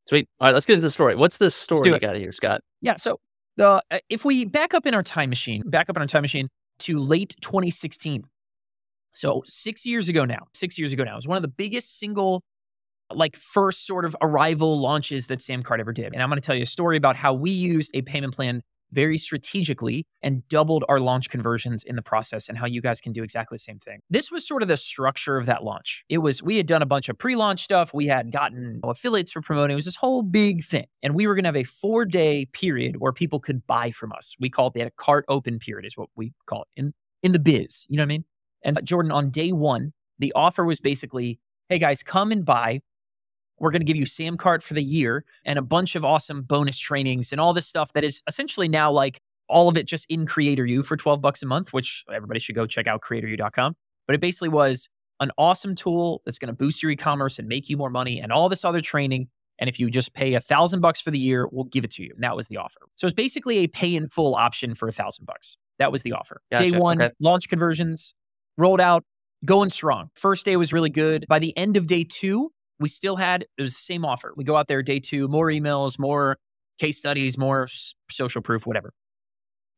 Sweet. 0.07 0.27
All 0.39 0.47
right, 0.47 0.53
let's 0.53 0.65
get 0.65 0.73
into 0.73 0.85
the 0.85 0.91
story. 0.91 1.15
What's 1.15 1.37
the 1.37 1.51
story 1.51 1.89
you 1.89 1.99
got 1.99 2.15
here, 2.15 2.31
Scott? 2.31 2.61
Yeah. 2.81 2.95
So 2.95 3.19
the 3.57 3.83
uh, 3.91 3.99
if 4.09 4.23
we 4.23 4.45
back 4.45 4.73
up 4.73 4.85
in 4.85 4.93
our 4.93 5.03
time 5.03 5.29
machine, 5.29 5.63
back 5.65 5.89
up 5.89 5.97
in 5.97 6.01
our 6.01 6.07
time 6.07 6.21
machine 6.21 6.47
to 6.79 6.97
late 6.97 7.35
2016. 7.41 8.23
So 9.13 9.41
six 9.45 9.85
years 9.85 10.09
ago 10.09 10.25
now, 10.25 10.47
six 10.53 10.77
years 10.77 10.93
ago 10.93 11.03
now, 11.03 11.13
it 11.13 11.15
was 11.15 11.27
one 11.27 11.37
of 11.37 11.41
the 11.41 11.49
biggest 11.49 11.97
single, 11.97 12.43
like 13.11 13.35
first 13.35 13.85
sort 13.85 14.05
of 14.05 14.15
arrival 14.21 14.79
launches 14.79 15.27
that 15.27 15.39
Samcart 15.39 15.79
ever 15.79 15.91
did. 15.91 16.13
And 16.13 16.21
I'm 16.21 16.29
going 16.29 16.39
to 16.39 16.45
tell 16.45 16.55
you 16.55 16.63
a 16.63 16.67
story 16.67 16.97
about 16.97 17.15
how 17.15 17.33
we 17.33 17.49
used 17.49 17.91
a 17.93 18.01
payment 18.03 18.35
plan 18.35 18.61
very 18.91 19.17
strategically 19.17 20.05
and 20.21 20.47
doubled 20.47 20.83
our 20.87 20.99
launch 20.99 21.29
conversions 21.29 21.83
in 21.83 21.95
the 21.95 22.01
process 22.01 22.49
and 22.49 22.57
how 22.57 22.65
you 22.65 22.81
guys 22.81 23.01
can 23.01 23.13
do 23.13 23.23
exactly 23.23 23.55
the 23.55 23.59
same 23.59 23.79
thing. 23.79 23.99
This 24.09 24.31
was 24.31 24.47
sort 24.47 24.61
of 24.61 24.67
the 24.67 24.77
structure 24.77 25.37
of 25.37 25.45
that 25.45 25.63
launch. 25.63 26.03
It 26.09 26.19
was, 26.19 26.41
we 26.41 26.57
had 26.57 26.65
done 26.65 26.81
a 26.81 26.85
bunch 26.85 27.09
of 27.09 27.17
pre 27.17 27.35
launch 27.35 27.63
stuff. 27.63 27.93
We 27.93 28.07
had 28.07 28.31
gotten 28.31 28.79
affiliates 28.83 29.31
for 29.31 29.41
promoting. 29.41 29.73
It 29.73 29.75
was 29.75 29.85
this 29.85 29.95
whole 29.95 30.23
big 30.23 30.63
thing. 30.63 30.87
And 31.03 31.15
we 31.15 31.27
were 31.27 31.35
going 31.35 31.43
to 31.43 31.49
have 31.49 31.55
a 31.57 31.63
four 31.63 32.05
day 32.05 32.45
period 32.53 32.97
where 32.99 33.13
people 33.13 33.39
could 33.39 33.65
buy 33.67 33.91
from 33.91 34.11
us. 34.13 34.35
We 34.39 34.49
called 34.49 34.75
it 34.75 34.85
the 34.85 34.91
cart 34.97 35.25
open 35.27 35.59
period, 35.59 35.85
is 35.85 35.97
what 35.97 36.09
we 36.15 36.33
call 36.45 36.63
it 36.63 36.81
in, 36.81 36.93
in 37.23 37.31
the 37.31 37.39
biz. 37.39 37.85
You 37.89 37.97
know 37.97 38.03
what 38.03 38.07
I 38.07 38.07
mean? 38.07 38.25
And 38.63 38.79
Jordan, 38.85 39.11
on 39.11 39.29
day 39.29 39.51
one, 39.51 39.93
the 40.19 40.33
offer 40.33 40.65
was 40.65 40.79
basically, 40.79 41.39
hey 41.69 41.79
guys, 41.79 42.03
come 42.03 42.31
and 42.31 42.45
buy. 42.45 42.81
We're 43.59 43.71
going 43.71 43.81
to 43.81 43.85
give 43.85 43.97
you 43.97 44.05
Sam 44.05 44.37
Cart 44.37 44.61
for 44.63 44.73
the 44.73 44.83
year 44.83 45.25
and 45.45 45.57
a 45.57 45.61
bunch 45.61 45.95
of 45.95 46.05
awesome 46.05 46.41
bonus 46.43 46.77
trainings 46.77 47.31
and 47.31 47.41
all 47.41 47.53
this 47.53 47.65
stuff 47.67 47.93
that 47.93 48.03
is 48.03 48.21
essentially 48.27 48.67
now 48.67 48.91
like 48.91 49.19
all 49.49 49.69
of 49.69 49.77
it 49.77 49.87
just 49.87 50.05
in 50.09 50.25
Creator 50.25 50.65
U 50.65 50.83
for 50.83 50.97
12 50.97 51.21
bucks 51.21 51.41
a 51.41 51.45
month, 51.45 51.73
which 51.73 52.03
everybody 52.13 52.39
should 52.39 52.55
go 52.55 52.65
check 52.65 52.85
out 52.87 53.01
creatoru.com. 53.01 53.75
But 54.05 54.13
it 54.13 54.21
basically 54.21 54.49
was 54.49 54.89
an 55.19 55.31
awesome 55.37 55.73
tool 55.73 56.21
that's 56.25 56.37
going 56.37 56.47
to 56.47 56.53
boost 56.53 56.83
your 56.83 56.91
e-commerce 56.91 57.39
and 57.39 57.47
make 57.47 57.69
you 57.69 57.77
more 57.77 57.89
money 57.89 58.19
and 58.19 58.31
all 58.31 58.49
this 58.49 58.63
other 58.63 58.81
training. 58.81 59.29
And 59.57 59.67
if 59.69 59.79
you 59.79 59.89
just 59.89 60.13
pay 60.13 60.35
a 60.35 60.39
thousand 60.39 60.81
bucks 60.81 61.01
for 61.01 61.09
the 61.09 61.17
year, 61.17 61.47
we'll 61.51 61.63
give 61.65 61.83
it 61.83 61.91
to 61.91 62.03
you. 62.03 62.11
And 62.13 62.23
that 62.23 62.35
was 62.35 62.47
the 62.49 62.57
offer. 62.57 62.81
So 62.95 63.07
it's 63.07 63.15
basically 63.15 63.59
a 63.59 63.67
pay 63.67 63.95
in 63.95 64.09
full 64.09 64.35
option 64.35 64.75
for 64.75 64.87
a 64.87 64.91
thousand 64.91 65.25
bucks. 65.25 65.57
That 65.79 65.91
was 65.91 66.03
the 66.03 66.11
offer. 66.13 66.41
Day 66.59 66.71
one, 66.79 67.01
Okay. 67.01 67.13
launch 67.19 67.49
conversions 67.49 68.13
rolled 68.57 68.81
out, 68.81 69.03
going 69.45 69.69
strong. 69.71 70.09
First 70.15 70.45
day 70.45 70.57
was 70.57 70.73
really 70.73 70.89
good. 70.91 71.25
By 71.27 71.39
the 71.39 71.57
end 71.57 71.77
of 71.77 71.87
day 71.87 72.03
two, 72.03 72.51
we 72.79 72.87
still 72.89 73.15
had 73.15 73.43
it 73.57 73.61
was 73.61 73.73
the 73.73 73.79
same 73.81 74.05
offer. 74.05 74.33
We 74.35 74.43
go 74.43 74.55
out 74.55 74.67
there 74.67 74.81
day 74.81 74.99
two, 74.99 75.27
more 75.27 75.47
emails, 75.47 75.97
more 75.97 76.37
case 76.79 76.97
studies, 76.97 77.37
more 77.37 77.63
s- 77.63 77.93
social 78.09 78.41
proof, 78.41 78.65
whatever. 78.67 78.93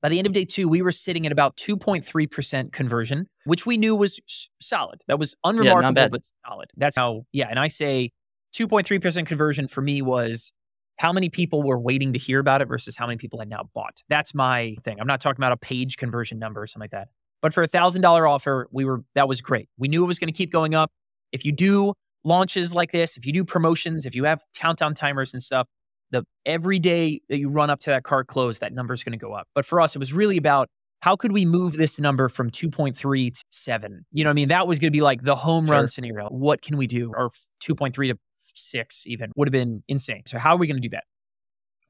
By 0.01 0.09
the 0.09 0.17
end 0.17 0.27
of 0.27 0.33
day 0.33 0.45
two, 0.45 0.69
we 0.69 0.81
were 0.81 0.91
sitting 0.91 1.25
at 1.25 1.31
about 1.31 1.57
2.3% 1.57 2.71
conversion, 2.71 3.27
which 3.43 3.65
we 3.65 3.77
knew 3.77 3.95
was 3.95 4.19
solid. 4.61 5.01
That 5.07 5.19
was 5.19 5.35
unremarkable, 5.43 5.93
bad. 5.93 6.11
but 6.11 6.21
solid. 6.47 6.69
That's 6.77 6.97
how, 6.97 7.23
yeah. 7.33 7.47
And 7.49 7.59
I 7.59 7.67
say 7.67 8.11
2.3% 8.55 9.25
conversion 9.25 9.67
for 9.67 9.81
me 9.81 10.01
was, 10.01 10.53
how 10.99 11.13
many 11.13 11.29
people 11.29 11.63
were 11.63 11.79
waiting 11.79 12.11
to 12.11 12.19
hear 12.19 12.39
about 12.39 12.61
it 12.61 12.67
versus 12.67 12.97
how 12.97 13.07
many 13.07 13.17
people 13.17 13.39
had 13.39 13.49
now 13.49 13.69
bought. 13.73 14.01
That's 14.09 14.35
my 14.35 14.75
thing. 14.83 14.99
I'm 14.99 15.07
not 15.07 15.21
talking 15.21 15.39
about 15.39 15.53
a 15.53 15.57
page 15.57 15.95
conversion 15.95 16.39
number 16.39 16.61
or 16.61 16.67
something 16.67 16.83
like 16.83 16.91
that. 16.91 17.07
But 17.41 17.53
for 17.53 17.63
a 17.63 17.67
thousand 17.67 18.01
dollar 18.01 18.27
offer, 18.27 18.67
we 18.71 18.83
were 18.83 19.03
that 19.15 19.25
was 19.27 19.39
great. 19.39 19.69
We 19.77 19.87
knew 19.87 20.03
it 20.03 20.07
was 20.07 20.19
going 20.19 20.27
to 20.27 20.37
keep 20.37 20.51
going 20.51 20.75
up. 20.75 20.91
If 21.31 21.45
you 21.45 21.53
do 21.53 21.93
launches 22.23 22.73
like 22.73 22.91
this, 22.91 23.17
if 23.17 23.25
you 23.25 23.33
do 23.33 23.43
promotions, 23.43 24.05
if 24.05 24.15
you 24.15 24.25
have 24.25 24.41
countdown 24.55 24.93
timers 24.93 25.33
and 25.33 25.41
stuff, 25.41 25.67
the 26.11 26.23
every 26.45 26.79
day 26.79 27.21
that 27.29 27.37
you 27.37 27.49
run 27.49 27.69
up 27.69 27.79
to 27.81 27.89
that 27.91 28.03
cart 28.03 28.27
close, 28.27 28.59
that 28.59 28.73
number 28.73 28.93
is 28.93 29.03
going 29.03 29.11
to 29.17 29.23
go 29.23 29.33
up. 29.33 29.47
But 29.53 29.65
for 29.65 29.79
us, 29.79 29.95
it 29.95 29.99
was 29.99 30.11
really 30.13 30.37
about 30.37 30.67
how 31.01 31.15
could 31.15 31.31
we 31.31 31.45
move 31.45 31.77
this 31.77 31.99
number 31.99 32.27
from 32.27 32.49
2.3 32.49 33.31
to 33.33 33.43
7? 33.51 34.05
You 34.11 34.23
know 34.23 34.29
what 34.29 34.31
I 34.31 34.35
mean? 34.35 34.49
That 34.49 34.67
was 34.67 34.79
going 34.79 34.91
to 34.91 34.95
be 34.95 35.01
like 35.01 35.21
the 35.21 35.35
home 35.35 35.65
Sure. 35.65 35.75
run 35.75 35.87
scenario. 35.87 36.27
What 36.29 36.61
can 36.61 36.77
we 36.77 36.87
do? 36.87 37.13
Or 37.15 37.29
2.3 37.63 37.93
to 38.11 38.17
6 38.55 39.03
even 39.07 39.31
would 39.35 39.47
have 39.47 39.53
been 39.53 39.83
insane. 39.87 40.23
So 40.25 40.37
how 40.39 40.55
are 40.55 40.57
we 40.57 40.67
going 40.67 40.81
to 40.81 40.81
do 40.81 40.89
that? 40.89 41.03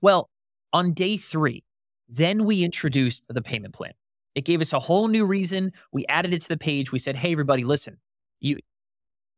Well, 0.02 0.30
on 0.74 0.94
day 0.94 1.18
3, 1.18 1.64
then 2.08 2.46
we 2.46 2.64
introduced 2.64 3.26
the 3.30 3.42
payment 3.42 3.74
plan. 3.74 3.94
It 4.36 4.46
gave 4.46 4.62
us 4.62 4.74
a 4.74 4.80
whole 4.80 5.08
new 5.08 5.26
reason. 5.26 5.72
We 5.92 6.06
added 6.08 6.34
it 6.34 6.42
to 6.44 6.48
the 6.50 6.58
page. 6.58 6.92
We 6.92 7.00
said, 7.00 7.16
"Hey 7.16 7.32
everybody, 7.32 7.64
listen. 7.64 7.98
You 8.40 8.58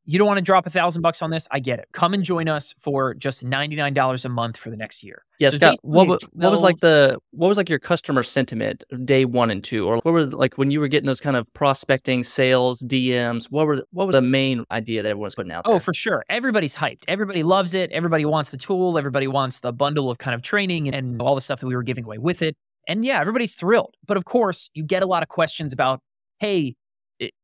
you 0.06 0.18
don't 0.18 0.28
want 0.28 0.38
to 0.38 0.44
drop 0.44 0.66
a 0.66 0.70
thousand 0.70 1.02
bucks 1.02 1.22
on 1.22 1.30
this? 1.30 1.48
I 1.52 1.60
get 1.60 1.80
it. 1.80 1.88
Come 1.92 2.14
and 2.14 2.24
join 2.24 2.48
us 2.48 2.74
for 2.80 3.14
just 3.14 3.44
ninety 3.44 3.76
nine 3.76 3.94
dollars 3.94 4.26
a 4.26 4.30
month 4.30 4.58
for 4.58 4.70
the 4.70 4.78
next 4.78 5.04
year. 5.04 5.24
Yeah, 5.40 5.50
So 5.50 5.58
Scott. 5.58 5.76
What, 5.82 6.08
basically 6.08 6.30
wa- 6.40 6.46
what 6.46 6.52
was 6.52 6.62
like 6.62 6.78
the 6.78 7.20
what 7.32 7.48
was 7.48 7.58
like 7.58 7.70
your 7.70 7.80
customer 7.80 8.24
sentiment 8.24 8.84
day 9.06 9.26
one 9.26 9.52
and 9.52 9.64
two, 9.64 9.88
or 9.88 9.98
what 9.98 10.12
were 10.12 10.26
like 10.26 10.58
when 10.58 10.72
you 10.72 10.80
were 10.80 10.88
getting 10.88 11.08
those 11.08 11.22
kind 11.22 11.36
of 11.36 11.52
prospecting, 11.54 12.24
sales, 12.24 12.82
DMs? 12.82 13.46
What 13.52 13.68
were 13.68 13.84
what 13.92 14.08
was 14.08 14.14
the 14.14 14.22
main 14.22 14.66
idea 14.72 15.04
that 15.04 15.10
everyone's 15.10 15.36
putting 15.36 15.52
out 15.52 15.64
oh, 15.66 15.72
there? 15.72 15.76
Oh, 15.78 15.80
for 15.80 15.94
sure. 15.94 16.24
Everybody's 16.30 16.76
hyped. 16.76 17.04
Everybody 17.08 17.44
loves 17.44 17.74
it. 17.74 17.92
Everybody 17.92 18.26
wants 18.26 18.50
the 18.50 18.58
tool. 18.58 18.98
Everybody 18.98 19.28
wants 19.28 19.60
the 19.60 19.72
bundle 19.72 20.10
of 20.10 20.18
kind 20.18 20.36
of 20.36 20.42
training 20.42 20.94
and, 20.94 21.22
all 21.22 21.36
the 21.36 21.42
stuff 21.42 21.60
that 21.60 21.68
we 21.68 21.76
were 21.76 21.84
giving 21.84 22.04
away 22.04 22.18
with 22.18 22.42
it. 22.42 22.56
And 22.88 23.06
yeah, 23.06 23.20
everybody's 23.20 23.54
thrilled. 23.54 23.96
But 24.08 24.18
of 24.18 24.26
course, 24.26 24.70
you 24.74 24.84
get 24.84 25.04
a 25.04 25.06
lot 25.06 25.22
of 25.22 25.30
questions 25.30 25.72
about, 25.72 26.00
hey, 26.40 26.76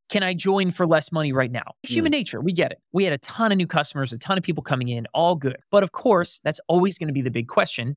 can 0.09 0.23
I 0.23 0.33
join 0.33 0.71
for 0.71 0.87
less 0.87 1.11
money 1.11 1.33
right 1.33 1.51
now? 1.51 1.73
Human 1.83 2.11
mm. 2.11 2.15
nature, 2.15 2.41
we 2.41 2.53
get 2.53 2.71
it. 2.71 2.79
We 2.93 3.03
had 3.03 3.13
a 3.13 3.17
ton 3.17 3.51
of 3.51 3.57
new 3.57 3.67
customers, 3.67 4.13
a 4.13 4.17
ton 4.17 4.37
of 4.37 4.43
people 4.43 4.63
coming 4.63 4.87
in, 4.87 5.05
all 5.13 5.35
good. 5.35 5.57
But 5.69 5.83
of 5.83 5.91
course, 5.91 6.39
that's 6.43 6.59
always 6.67 6.97
going 6.97 7.07
to 7.07 7.13
be 7.13 7.21
the 7.21 7.31
big 7.31 7.47
question 7.47 7.95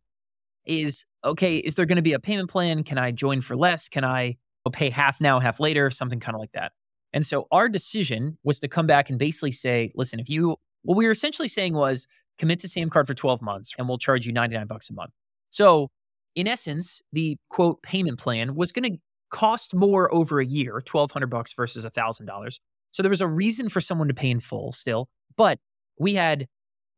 is 0.67 1.07
okay, 1.25 1.57
is 1.57 1.75
there 1.75 1.87
going 1.87 1.97
to 1.97 2.02
be 2.02 2.12
a 2.12 2.19
payment 2.19 2.50
plan? 2.50 2.83
Can 2.83 2.99
I 2.99 3.12
join 3.12 3.40
for 3.40 3.57
less? 3.57 3.88
Can 3.88 4.05
I 4.05 4.37
pay 4.73 4.90
half 4.90 5.21
now, 5.21 5.40
half 5.40 5.59
later? 5.59 5.90
Something 5.90 6.21
kind 6.21 6.35
of 6.35 6.40
like 6.40 6.52
that. 6.52 6.73
And 7.12 7.26
so 7.26 7.47
our 7.50 7.69
decision 7.69 8.38
was 8.45 8.61
to 8.61 8.69
come 8.69 8.87
back 8.87 9.11
and 9.11 9.19
basically 9.19 9.52
say, 9.52 9.90
listen, 9.95 10.21
if 10.21 10.29
you, 10.29 10.57
what 10.83 10.97
we 10.97 11.07
were 11.07 11.11
essentially 11.11 11.49
saying 11.49 11.75
was 11.75 12.07
commit 12.38 12.61
to 12.61 12.69
Samcart 12.69 13.07
for 13.07 13.14
12 13.14 13.43
months 13.43 13.75
and 13.79 13.88
we'll 13.88 13.99
charge 13.99 14.26
you 14.26 14.33
99 14.33 14.67
bucks 14.67 14.90
a 14.90 14.93
month. 14.93 15.11
So 15.50 15.90
in 16.37 16.47
essence, 16.47 17.02
the 17.12 17.37
quote 17.49 17.83
payment 17.83 18.19
plan 18.19 18.55
was 18.55 18.71
going 18.71 18.93
to 18.93 18.99
cost 19.30 19.75
more 19.75 20.12
over 20.12 20.40
a 20.40 20.46
year, 20.46 20.75
1200 20.75 21.26
bucks 21.28 21.52
versus 21.52 21.84
$1,000. 21.84 22.58
So 22.92 23.02
there 23.02 23.10
was 23.10 23.20
a 23.20 23.28
reason 23.28 23.68
for 23.68 23.80
someone 23.80 24.08
to 24.08 24.14
pay 24.14 24.30
in 24.30 24.40
full 24.40 24.72
still, 24.72 25.08
but 25.37 25.58
we 25.99 26.14
had 26.14 26.49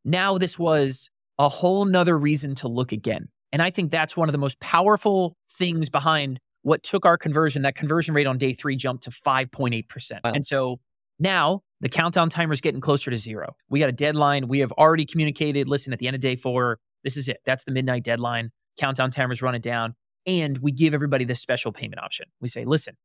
now 0.03 0.37
this 0.37 0.57
was 0.57 1.09
a 1.39 1.49
whole 1.49 1.85
nother 1.85 2.17
reason 2.17 2.55
to 2.55 2.67
look 2.67 2.91
again. 2.91 3.27
And 3.51 3.61
I 3.61 3.69
think 3.69 3.91
that's 3.91 4.17
one 4.17 4.27
of 4.27 4.33
the 4.33 4.39
most 4.39 4.59
powerful 4.59 5.37
things 5.51 5.89
behind 5.89 6.39
what 6.63 6.81
took 6.83 7.05
our 7.05 7.17
conversion. 7.17 7.61
That 7.61 7.75
conversion 7.75 8.15
rate 8.15 8.25
on 8.25 8.37
day 8.37 8.53
three 8.53 8.75
jumped 8.75 9.03
to 9.03 9.11
5.8%. 9.11 10.11
Wow. 10.23 10.31
And 10.31 10.45
so 10.45 10.79
now 11.19 11.61
the 11.81 11.89
countdown 11.89 12.29
timer 12.29 12.53
is 12.53 12.61
getting 12.61 12.81
closer 12.81 13.11
to 13.11 13.17
zero. 13.17 13.55
We 13.69 13.79
got 13.79 13.89
a 13.89 13.93
deadline. 13.93 14.47
We 14.47 14.59
have 14.59 14.71
already 14.73 15.05
communicated 15.05 15.67
listen, 15.67 15.93
at 15.93 15.99
the 15.99 16.07
end 16.07 16.15
of 16.15 16.21
day 16.21 16.35
four, 16.35 16.79
this 17.03 17.17
is 17.17 17.27
it. 17.27 17.41
That's 17.45 17.63
the 17.65 17.71
midnight 17.71 18.03
deadline. 18.03 18.51
Countdown 18.79 19.11
timer's 19.11 19.41
running 19.41 19.61
down. 19.61 19.93
And 20.25 20.57
we 20.59 20.71
give 20.71 20.93
everybody 20.93 21.25
this 21.25 21.39
special 21.39 21.71
payment 21.71 22.01
option. 22.01 22.27
We 22.39 22.47
say, 22.47 22.65
listen, 22.65 22.95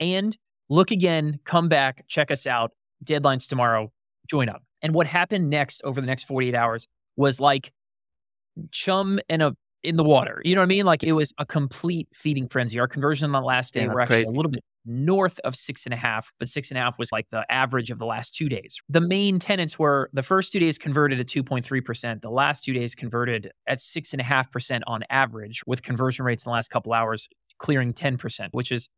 and 0.00 0.36
look 0.68 0.90
again, 0.90 1.40
come 1.44 1.68
back, 1.68 2.04
check 2.08 2.30
us 2.30 2.46
out. 2.46 2.72
Deadline's 3.02 3.46
tomorrow. 3.46 3.92
Join 4.28 4.48
up. 4.48 4.62
And 4.82 4.94
what 4.94 5.06
happened 5.06 5.50
next 5.50 5.80
over 5.84 6.00
the 6.00 6.06
next 6.06 6.24
48 6.24 6.54
hours 6.54 6.86
was 7.16 7.40
like 7.40 7.72
chum 8.70 9.18
and 9.28 9.42
a 9.42 9.56
in 9.82 9.96
the 9.96 10.04
water. 10.04 10.40
You 10.44 10.54
know 10.54 10.60
what 10.60 10.66
I 10.66 10.68
mean? 10.68 10.84
Like 10.86 11.04
it 11.04 11.12
was 11.12 11.32
a 11.38 11.46
complete 11.46 12.08
feeding 12.12 12.48
frenzy. 12.48 12.78
Our 12.78 12.88
conversion 12.88 13.26
on 13.26 13.40
the 13.40 13.46
last 13.46 13.74
day 13.74 13.82
Yeah, 13.82 13.92
were 13.92 14.00
actually 14.00 14.18
crazy. 14.18 14.34
a 14.34 14.36
little 14.36 14.50
bit 14.50 14.62
north 14.84 15.38
of 15.44 15.54
six 15.54 15.84
and 15.84 15.92
a 15.92 15.96
half, 15.96 16.30
but 16.38 16.48
six 16.48 16.70
and 16.70 16.78
a 16.78 16.80
half 16.80 16.98
was 16.98 17.12
like 17.12 17.26
the 17.30 17.44
average 17.52 17.90
of 17.90 17.98
the 17.98 18.06
last 18.06 18.34
two 18.34 18.48
days. 18.48 18.76
The 18.88 19.00
main 19.00 19.38
tenants 19.38 19.78
were 19.78 20.08
the 20.12 20.22
first 20.22 20.50
two 20.50 20.58
days 20.58 20.78
converted 20.78 21.20
at 21.20 21.26
2.3%. 21.26 22.22
The 22.22 22.30
last 22.30 22.64
two 22.64 22.72
days 22.72 22.94
converted 22.94 23.50
at 23.66 23.80
six 23.80 24.12
and 24.12 24.20
a 24.20 24.24
half 24.24 24.50
percent 24.50 24.84
on 24.86 25.02
average, 25.10 25.62
with 25.66 25.82
conversion 25.82 26.24
rates 26.24 26.44
in 26.44 26.50
the 26.50 26.54
last 26.54 26.68
couple 26.70 26.92
hours 26.92 27.28
clearing 27.58 27.92
10%, 27.92 28.48
which 28.52 28.72
is 28.72 28.88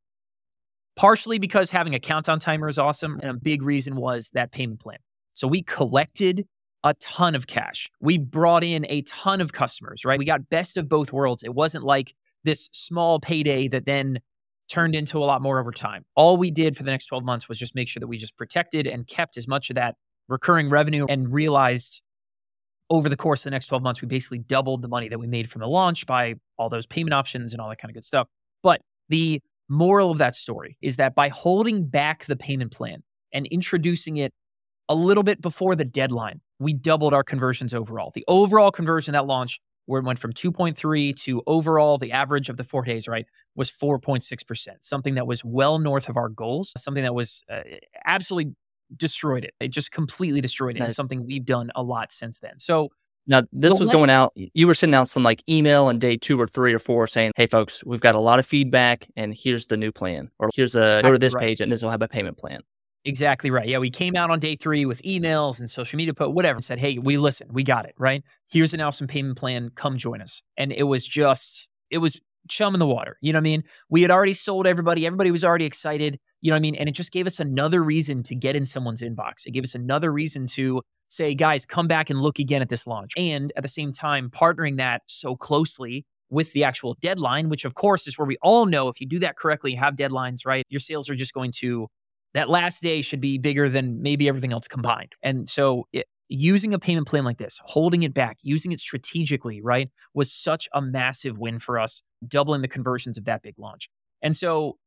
partially 0.96 1.38
because 1.38 1.70
having 1.70 1.94
a 1.94 2.00
countdown 2.00 2.38
timer 2.38 2.68
is 2.68 2.78
awesome. 2.78 3.18
And 3.22 3.30
a 3.30 3.34
big 3.34 3.62
reason 3.62 3.96
was 3.96 4.30
that 4.34 4.52
payment 4.52 4.80
plan. 4.80 4.98
So 5.32 5.48
we 5.48 5.62
collected 5.62 6.46
a 6.84 6.94
ton 6.94 7.34
of 7.34 7.46
cash. 7.46 7.88
We 8.00 8.18
brought 8.18 8.64
in 8.64 8.86
a 8.88 9.02
ton 9.02 9.40
of 9.40 9.52
customers, 9.52 10.04
right? 10.04 10.18
We 10.18 10.24
got 10.24 10.48
best 10.48 10.76
of 10.76 10.88
both 10.88 11.12
worlds. 11.12 11.42
It 11.42 11.54
wasn't 11.54 11.84
like 11.84 12.14
this 12.44 12.68
small 12.72 13.20
payday 13.20 13.68
that 13.68 13.84
then 13.84 14.20
turned 14.68 14.94
into 14.94 15.18
a 15.18 15.24
lot 15.24 15.42
more 15.42 15.58
over 15.58 15.72
time. 15.72 16.04
All 16.14 16.36
we 16.36 16.50
did 16.50 16.76
for 16.76 16.84
the 16.84 16.90
next 16.90 17.06
12 17.06 17.24
months 17.24 17.48
was 17.48 17.58
just 17.58 17.74
make 17.74 17.88
sure 17.88 18.00
that 18.00 18.06
we 18.06 18.16
just 18.16 18.36
protected 18.36 18.86
and 18.86 19.06
kept 19.06 19.36
as 19.36 19.48
much 19.48 19.68
of 19.68 19.76
that 19.76 19.96
recurring 20.28 20.70
revenue 20.70 21.06
and 21.08 21.32
realized 21.32 22.00
over 22.88 23.08
the 23.08 23.16
course 23.16 23.40
of 23.40 23.44
the 23.44 23.50
next 23.50 23.66
12 23.66 23.82
months, 23.82 24.00
we 24.00 24.08
basically 24.08 24.38
doubled 24.38 24.82
the 24.82 24.88
money 24.88 25.08
that 25.08 25.18
we 25.18 25.26
made 25.26 25.48
from 25.50 25.60
the 25.60 25.68
launch 25.68 26.06
by 26.06 26.34
all 26.56 26.68
those 26.68 26.86
payment 26.86 27.14
options 27.14 27.52
and 27.52 27.60
all 27.60 27.68
that 27.68 27.78
kind 27.78 27.90
of 27.90 27.94
good 27.94 28.04
stuff. 28.04 28.26
But 28.62 28.80
the 29.08 29.40
moral 29.68 30.10
of 30.10 30.18
that 30.18 30.34
story 30.34 30.76
is 30.80 30.96
that 30.96 31.14
by 31.14 31.28
holding 31.28 31.86
back 31.86 32.24
the 32.24 32.36
payment 32.36 32.72
plan 32.72 33.02
and 33.32 33.46
introducing 33.46 34.16
it 34.16 34.32
a 34.88 34.94
little 34.94 35.22
bit 35.22 35.40
before 35.40 35.76
the 35.76 35.84
deadline, 35.84 36.40
we 36.60 36.72
doubled 36.74 37.12
our 37.12 37.24
conversions 37.24 37.74
overall. 37.74 38.12
The 38.14 38.24
overall 38.28 38.70
conversion 38.70 39.12
that 39.12 39.26
launch, 39.26 39.60
where 39.86 40.00
it 40.00 40.04
went 40.04 40.18
from 40.20 40.32
2.3 40.32 41.16
to 41.24 41.42
overall, 41.46 41.98
the 41.98 42.12
average 42.12 42.48
of 42.48 42.56
the 42.56 42.62
four 42.64 42.82
days, 42.82 43.08
right, 43.08 43.26
was 43.56 43.70
4.6%, 43.70 44.68
something 44.82 45.14
that 45.16 45.26
was 45.26 45.44
well 45.44 45.78
north 45.78 46.08
of 46.08 46.16
our 46.16 46.28
goals, 46.28 46.72
something 46.76 47.02
that 47.02 47.14
was 47.14 47.42
uh, 47.50 47.62
absolutely 48.04 48.54
destroyed 48.96 49.44
it. 49.44 49.54
It 49.58 49.68
just 49.68 49.90
completely 49.90 50.40
destroyed 50.40 50.76
it. 50.76 50.80
And 50.80 50.88
Nice. 50.88 50.96
something 50.96 51.26
we've 51.26 51.44
done 51.44 51.70
a 51.74 51.82
lot 51.82 52.12
since 52.12 52.38
then. 52.38 52.58
So 52.58 52.90
Now 53.26 53.42
this 53.52 53.78
was 53.78 53.88
going 53.90 54.10
out. 54.10 54.32
You 54.34 54.66
were 54.66 54.74
sending 54.74 54.94
out 54.94 55.08
some 55.08 55.22
like 55.22 55.42
email 55.48 55.84
on 55.86 55.98
day 55.98 56.16
two 56.16 56.40
or 56.40 56.46
three 56.46 56.74
or 56.74 56.78
four 56.78 57.06
saying, 57.06 57.32
"Hey 57.36 57.46
folks, 57.46 57.84
we've 57.84 58.00
got 58.00 58.14
a 58.14 58.20
lot 58.20 58.38
of 58.38 58.46
feedback, 58.46 59.08
and 59.16 59.34
here's 59.36 59.66
the 59.66 59.76
new 59.76 59.92
plan, 59.92 60.30
or 60.38 60.50
here's 60.54 60.74
a 60.74 61.00
go 61.02 61.12
to 61.12 61.18
this 61.18 61.34
Right. 61.34 61.42
page 61.42 61.60
and 61.60 61.70
this 61.70 61.82
will 61.82 61.90
have 61.90 62.02
a 62.02 62.08
payment 62.08 62.38
plan." 62.38 62.62
Exactly 63.06 63.50
right. 63.50 63.66
Yeah, 63.66 63.78
we 63.78 63.90
came 63.90 64.14
out 64.14 64.30
on 64.30 64.38
day 64.38 64.56
three 64.56 64.84
with 64.84 65.00
emails 65.02 65.58
and 65.58 65.70
social 65.70 65.96
media 65.96 66.12
post, 66.12 66.32
whatever, 66.34 66.56
and 66.56 66.64
said, 66.64 66.78
"Hey, 66.78 66.98
we 66.98 67.16
listen, 67.16 67.48
we 67.50 67.62
got 67.62 67.86
it, 67.86 67.94
right? 67.98 68.22
Here's 68.50 68.74
an 68.74 68.80
awesome 68.82 69.06
payment 69.06 69.38
plan. 69.38 69.70
Come 69.74 69.96
join 69.96 70.20
us." 70.20 70.42
And 70.58 70.70
it 70.70 70.82
was 70.82 71.06
just, 71.06 71.66
it 71.90 71.98
was 71.98 72.20
chum 72.48 72.74
in 72.74 72.78
the 72.78 72.86
water. 72.86 73.16
You 73.22 73.32
know 73.32 73.38
what 73.38 73.42
I 73.42 73.44
mean? 73.44 73.64
We 73.88 74.02
had 74.02 74.10
already 74.10 74.34
sold 74.34 74.66
everybody. 74.66 75.06
Everybody 75.06 75.30
was 75.30 75.44
already 75.44 75.64
excited. 75.64 76.18
You 76.42 76.50
know 76.50 76.56
what 76.56 76.58
I 76.58 76.60
mean? 76.60 76.74
And 76.74 76.88
it 76.90 76.92
just 76.92 77.10
gave 77.12 77.26
us 77.26 77.40
another 77.40 77.82
reason 77.82 78.22
to 78.24 78.34
get 78.34 78.54
in 78.54 78.66
someone's 78.66 79.00
inbox. 79.02 79.46
It 79.46 79.52
gave 79.52 79.64
us 79.64 79.74
another 79.74 80.12
reason 80.12 80.46
to 80.48 80.82
say, 81.08 81.34
"Guys, 81.34 81.64
come 81.64 81.88
back 81.88 82.10
and 82.10 82.20
look 82.20 82.38
again 82.38 82.60
at 82.60 82.68
this 82.68 82.86
launch." 82.86 83.12
And 83.16 83.50
at 83.56 83.62
the 83.62 83.68
same 83.68 83.92
time, 83.92 84.28
partnering 84.28 84.76
that 84.76 85.02
so 85.06 85.36
closely 85.36 86.04
with 86.28 86.52
the 86.52 86.64
actual 86.64 86.96
deadline, 87.00 87.48
which 87.48 87.64
of 87.64 87.74
course 87.74 88.06
is 88.06 88.18
where 88.18 88.26
we 88.26 88.36
all 88.42 88.66
know 88.66 88.88
if 88.88 89.00
you 89.00 89.06
do 89.06 89.18
that 89.20 89.36
correctly, 89.36 89.74
have 89.74 89.96
deadlines, 89.96 90.44
right? 90.44 90.64
Your 90.68 90.80
sales 90.80 91.08
are 91.08 91.14
just 91.14 91.32
going 91.32 91.50
to 91.60 91.88
that 92.34 92.48
last 92.48 92.82
day 92.82 93.02
should 93.02 93.20
be 93.20 93.38
bigger 93.38 93.68
than 93.68 94.02
maybe 94.02 94.28
everything 94.28 94.52
else 94.52 94.68
combined. 94.68 95.12
And 95.22 95.48
so 95.48 95.86
it, 95.92 96.06
using 96.28 96.72
a 96.72 96.78
payment 96.78 97.06
plan 97.06 97.24
like 97.24 97.38
this, 97.38 97.58
holding 97.64 98.04
it 98.04 98.14
back, 98.14 98.38
using 98.42 98.72
it 98.72 98.80
strategically, 98.80 99.60
right, 99.60 99.90
was 100.14 100.32
such 100.32 100.68
a 100.72 100.80
massive 100.80 101.38
win 101.38 101.58
for 101.58 101.78
us, 101.78 102.02
doubling 102.26 102.62
the 102.62 102.68
conversions 102.68 103.18
of 103.18 103.24
that 103.24 103.42
big 103.42 103.54
launch. 103.58 103.88
And 104.22 104.36
so 104.36 104.78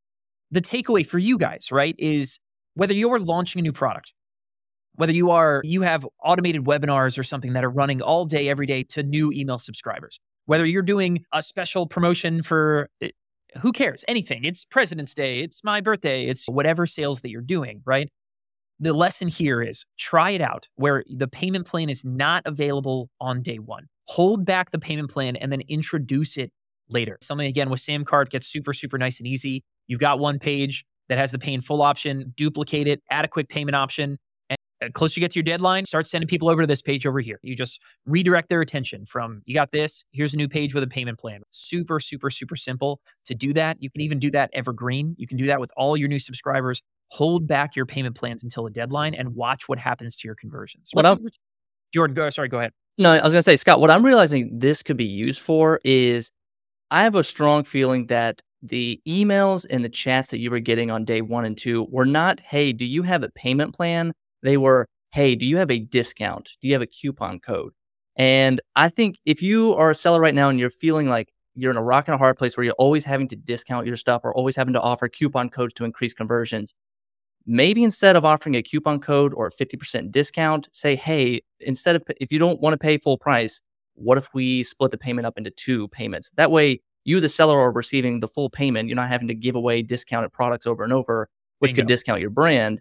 the 0.50 0.62
takeaway 0.62 1.06
for 1.06 1.18
you 1.18 1.36
guys, 1.36 1.70
right, 1.70 1.94
is 1.98 2.38
whether 2.74 2.94
you're 2.94 3.18
launching 3.18 3.60
a 3.60 3.62
new 3.62 3.72
product, 3.72 4.14
whether 4.94 5.12
you 5.12 5.30
are 5.30 5.60
you 5.64 5.82
have 5.82 6.06
automated 6.24 6.64
webinars 6.64 7.18
or 7.18 7.22
something 7.22 7.52
that 7.52 7.64
are 7.64 7.70
running 7.70 8.00
all 8.00 8.24
day 8.24 8.48
every 8.48 8.66
day 8.66 8.82
to 8.84 9.02
new 9.02 9.30
email 9.32 9.58
subscribers, 9.58 10.18
whether 10.46 10.64
you're 10.64 10.82
doing 10.82 11.24
a 11.32 11.42
special 11.42 11.86
promotion 11.86 12.42
for 12.42 12.88
eh, 13.00 13.10
who 13.60 13.72
cares? 13.72 14.04
Anything. 14.08 14.44
It's 14.44 14.64
President's 14.64 15.14
Day. 15.14 15.40
It's 15.40 15.62
my 15.62 15.80
birthday. 15.80 16.26
It's 16.26 16.48
whatever 16.48 16.86
sales 16.86 17.20
that 17.20 17.30
you're 17.30 17.40
doing, 17.40 17.82
right? 17.84 18.10
The 18.80 18.92
lesson 18.92 19.28
here 19.28 19.62
is 19.62 19.84
try 19.98 20.30
it 20.30 20.40
out 20.40 20.68
where 20.74 21.04
the 21.08 21.28
payment 21.28 21.66
plan 21.66 21.88
is 21.88 22.04
not 22.04 22.42
available 22.44 23.10
on 23.20 23.42
day 23.42 23.58
one. 23.58 23.86
Hold 24.08 24.44
back 24.44 24.70
the 24.70 24.78
payment 24.78 25.10
plan 25.10 25.36
and 25.36 25.52
then 25.52 25.62
introduce 25.68 26.36
it 26.36 26.50
later. 26.88 27.16
Something 27.22 27.46
again 27.46 27.70
with 27.70 27.80
Samcart 27.80 28.30
gets 28.30 28.46
super, 28.46 28.72
super 28.72 28.98
nice 28.98 29.20
and 29.20 29.26
easy. 29.26 29.64
You've 29.86 30.00
got 30.00 30.18
one 30.18 30.38
page 30.38 30.84
that 31.08 31.18
has 31.18 31.30
the 31.30 31.38
pay 31.38 31.52
in 31.52 31.60
full 31.60 31.82
option, 31.82 32.32
duplicate 32.36 32.86
it, 32.86 33.02
add 33.10 33.24
a 33.24 33.28
quick 33.28 33.48
payment 33.48 33.76
option. 33.76 34.18
Uh, 34.84 34.90
closer 34.90 35.18
you 35.18 35.24
get 35.24 35.30
to 35.32 35.38
your 35.38 35.44
deadline, 35.44 35.84
start 35.84 36.06
sending 36.06 36.28
people 36.28 36.48
over 36.48 36.62
to 36.62 36.66
this 36.66 36.82
page 36.82 37.06
over 37.06 37.20
here. 37.20 37.38
You 37.42 37.56
just 37.56 37.80
redirect 38.06 38.48
their 38.48 38.60
attention 38.60 39.06
from 39.06 39.42
you 39.46 39.54
got 39.54 39.70
this, 39.70 40.04
here's 40.12 40.34
a 40.34 40.36
new 40.36 40.48
page 40.48 40.74
with 40.74 40.82
a 40.82 40.86
payment 40.86 41.18
plan. 41.18 41.42
Super, 41.50 42.00
super, 42.00 42.30
super 42.30 42.56
simple 42.56 43.00
to 43.24 43.34
do 43.34 43.52
that. 43.54 43.76
You 43.80 43.90
can 43.90 44.00
even 44.00 44.18
do 44.18 44.30
that 44.32 44.50
evergreen. 44.52 45.14
You 45.18 45.26
can 45.26 45.36
do 45.36 45.46
that 45.46 45.60
with 45.60 45.70
all 45.76 45.96
your 45.96 46.08
new 46.08 46.18
subscribers. 46.18 46.82
Hold 47.08 47.46
back 47.46 47.76
your 47.76 47.86
payment 47.86 48.16
plans 48.16 48.42
until 48.42 48.64
the 48.64 48.70
deadline 48.70 49.14
and 49.14 49.34
watch 49.34 49.68
what 49.68 49.78
happens 49.78 50.16
to 50.16 50.28
your 50.28 50.34
conversions. 50.34 50.90
What 50.92 51.06
I'm- 51.06 51.24
Jordan, 51.92 52.14
go 52.14 52.28
sorry, 52.30 52.48
go 52.48 52.58
ahead. 52.58 52.72
No, 52.98 53.12
I 53.12 53.22
was 53.22 53.32
gonna 53.32 53.42
say, 53.42 53.56
Scott, 53.56 53.80
what 53.80 53.90
I'm 53.90 54.04
realizing 54.04 54.58
this 54.58 54.82
could 54.82 54.96
be 54.96 55.04
used 55.04 55.40
for 55.40 55.80
is 55.84 56.32
I 56.90 57.02
have 57.04 57.14
a 57.14 57.24
strong 57.24 57.64
feeling 57.64 58.06
that 58.06 58.40
the 58.62 59.00
emails 59.06 59.66
and 59.68 59.84
the 59.84 59.88
chats 59.88 60.30
that 60.30 60.38
you 60.38 60.50
were 60.50 60.58
getting 60.58 60.90
on 60.90 61.04
day 61.04 61.20
one 61.20 61.44
and 61.44 61.56
two 61.56 61.86
were 61.90 62.06
not, 62.06 62.40
hey, 62.40 62.72
do 62.72 62.84
you 62.84 63.02
have 63.02 63.22
a 63.22 63.28
payment 63.30 63.74
plan? 63.74 64.12
They 64.44 64.56
were, 64.56 64.86
hey, 65.12 65.34
do 65.34 65.46
you 65.46 65.56
have 65.56 65.70
a 65.70 65.80
discount? 65.80 66.50
Do 66.60 66.68
you 66.68 66.74
have 66.74 66.82
a 66.82 66.86
coupon 66.86 67.40
code? 67.40 67.72
And 68.16 68.60
I 68.76 68.90
think 68.90 69.16
if 69.24 69.42
you 69.42 69.74
are 69.74 69.90
a 69.90 69.94
seller 69.94 70.20
right 70.20 70.34
now 70.34 70.48
and 70.48 70.60
you're 70.60 70.70
feeling 70.70 71.08
like 71.08 71.32
you're 71.56 71.70
in 71.70 71.76
a 71.76 71.82
rock 71.82 72.06
and 72.06 72.14
a 72.14 72.18
hard 72.18 72.36
place 72.36 72.56
where 72.56 72.64
you're 72.64 72.74
always 72.74 73.04
having 73.04 73.26
to 73.28 73.36
discount 73.36 73.86
your 73.86 73.96
stuff 73.96 74.20
or 74.22 74.34
always 74.34 74.54
having 74.54 74.74
to 74.74 74.80
offer 74.80 75.08
coupon 75.08 75.48
codes 75.48 75.72
to 75.74 75.84
increase 75.84 76.12
conversions, 76.12 76.74
maybe 77.46 77.82
instead 77.82 78.16
of 78.16 78.24
offering 78.24 78.54
a 78.54 78.62
coupon 78.62 79.00
code 79.00 79.32
or 79.34 79.46
a 79.46 79.50
50% 79.50 80.12
discount, 80.12 80.68
say, 80.72 80.94
hey, 80.94 81.40
instead 81.60 81.96
of 81.96 82.02
if 82.20 82.30
you 82.30 82.38
don't 82.38 82.60
want 82.60 82.74
to 82.74 82.78
pay 82.78 82.98
full 82.98 83.18
price, 83.18 83.62
what 83.94 84.18
if 84.18 84.34
we 84.34 84.62
split 84.62 84.90
the 84.90 84.98
payment 84.98 85.26
up 85.26 85.38
into 85.38 85.50
two 85.50 85.88
payments? 85.88 86.30
That 86.36 86.50
way, 86.50 86.82
you, 87.04 87.20
the 87.20 87.28
seller, 87.28 87.58
are 87.58 87.72
receiving 87.72 88.20
the 88.20 88.28
full 88.28 88.50
payment. 88.50 88.88
You're 88.88 88.96
not 88.96 89.08
having 89.08 89.28
to 89.28 89.34
give 89.34 89.54
away 89.54 89.82
discounted 89.82 90.32
products 90.32 90.66
over 90.66 90.84
and 90.84 90.92
over, 90.92 91.28
which 91.58 91.70
Bingo. 91.70 91.82
could 91.82 91.88
discount 91.88 92.20
your 92.20 92.30
brand. 92.30 92.80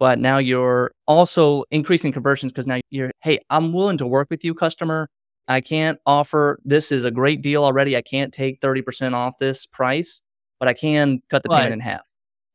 But 0.00 0.18
now 0.18 0.38
you're 0.38 0.90
also 1.06 1.64
increasing 1.70 2.10
conversions 2.10 2.50
because 2.52 2.66
now 2.66 2.80
you're, 2.90 3.12
hey, 3.22 3.38
I'm 3.50 3.72
willing 3.72 3.98
to 3.98 4.06
work 4.06 4.28
with 4.30 4.42
you, 4.42 4.54
customer. 4.54 5.08
I 5.46 5.60
can't 5.60 5.98
offer 6.06 6.58
this 6.64 6.90
is 6.90 7.04
a 7.04 7.10
great 7.10 7.42
deal 7.42 7.62
already. 7.64 7.96
I 7.96 8.02
can't 8.02 8.32
take 8.32 8.60
30% 8.60 9.12
off 9.12 9.34
this 9.38 9.66
price, 9.66 10.22
but 10.58 10.68
I 10.68 10.72
can 10.72 11.20
cut 11.30 11.42
the 11.42 11.50
But- 11.50 11.56
payment 11.58 11.74
in 11.74 11.80
half. 11.80 12.02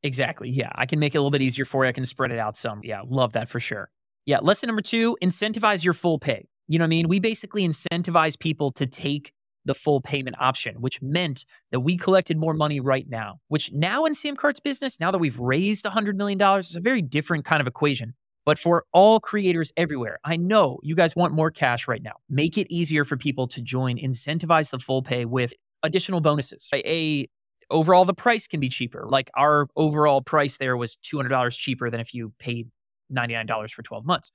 Exactly. 0.03 0.49
Yeah. 0.49 0.69
I 0.75 0.85
can 0.85 0.99
make 0.99 1.15
it 1.15 1.17
a 1.17 1.21
little 1.21 1.31
bit 1.31 1.41
easier 1.41 1.65
for 1.65 1.83
you. 1.83 1.89
I 1.89 1.91
can 1.91 2.05
spread 2.05 2.31
it 2.31 2.37
out 2.37 2.55
some. 2.55 2.81
Yeah. 2.83 3.01
Love 3.07 3.33
that 3.33 3.49
for 3.49 3.59
sure. 3.59 3.89
Yeah. 4.27 4.37
Lesson 4.39 4.67
number 4.67 4.83
two 4.83 5.17
incentivize 5.23 5.83
your 5.83 5.93
full 5.93 6.19
pay. 6.19 6.47
You 6.67 6.77
know 6.79 6.83
what 6.83 6.87
I 6.87 6.89
mean? 6.89 7.07
We 7.07 7.19
basically 7.19 7.67
incentivize 7.67 8.37
people 8.37 8.71
to 8.73 8.85
take 8.85 9.31
the 9.65 9.75
full 9.75 9.99
payment 9.99 10.35
option, 10.39 10.75
which 10.79 11.01
meant 11.01 11.45
that 11.71 11.81
we 11.81 11.97
collected 11.97 12.37
more 12.37 12.53
money 12.53 12.79
right 12.79 13.07
now, 13.09 13.39
which 13.47 13.71
now 13.73 14.05
in 14.05 14.13
Sam 14.13 14.35
Cart's 14.35 14.59
business, 14.59 14.99
now 14.99 15.11
that 15.11 15.17
we've 15.17 15.39
raised 15.39 15.85
$100 15.85 16.15
million, 16.15 16.41
is 16.59 16.75
a 16.75 16.79
very 16.79 17.01
different 17.01 17.45
kind 17.45 17.61
of 17.61 17.67
equation. 17.67 18.13
But 18.45 18.59
for 18.59 18.85
all 18.93 19.19
creators 19.19 19.71
everywhere, 19.75 20.19
I 20.23 20.35
know 20.37 20.79
you 20.83 20.95
guys 20.95 21.15
want 21.15 21.33
more 21.33 21.49
cash 21.49 21.87
right 21.87 22.01
now. 22.03 22.13
Make 22.29 22.57
it 22.59 22.71
easier 22.71 23.03
for 23.03 23.17
people 23.17 23.47
to 23.47 23.61
join, 23.61 23.97
incentivize 23.97 24.69
the 24.69 24.77
full 24.77 25.01
pay 25.01 25.25
with 25.25 25.51
additional 25.81 26.21
bonuses. 26.21 26.69
A 26.73 27.27
overall 27.71 28.05
the 28.05 28.13
price 28.13 28.47
can 28.47 28.59
be 28.59 28.69
cheaper. 28.69 29.07
Like 29.09 29.31
our 29.35 29.67
overall 29.75 30.21
price 30.21 30.57
there 30.57 30.77
was 30.77 30.95
$200 30.97 31.57
cheaper 31.57 31.89
than 31.89 31.99
if 31.99 32.13
you 32.13 32.33
paid 32.37 32.69
$99 33.11 33.71
for 33.71 33.81
12 33.81 34.05
months. 34.05 34.31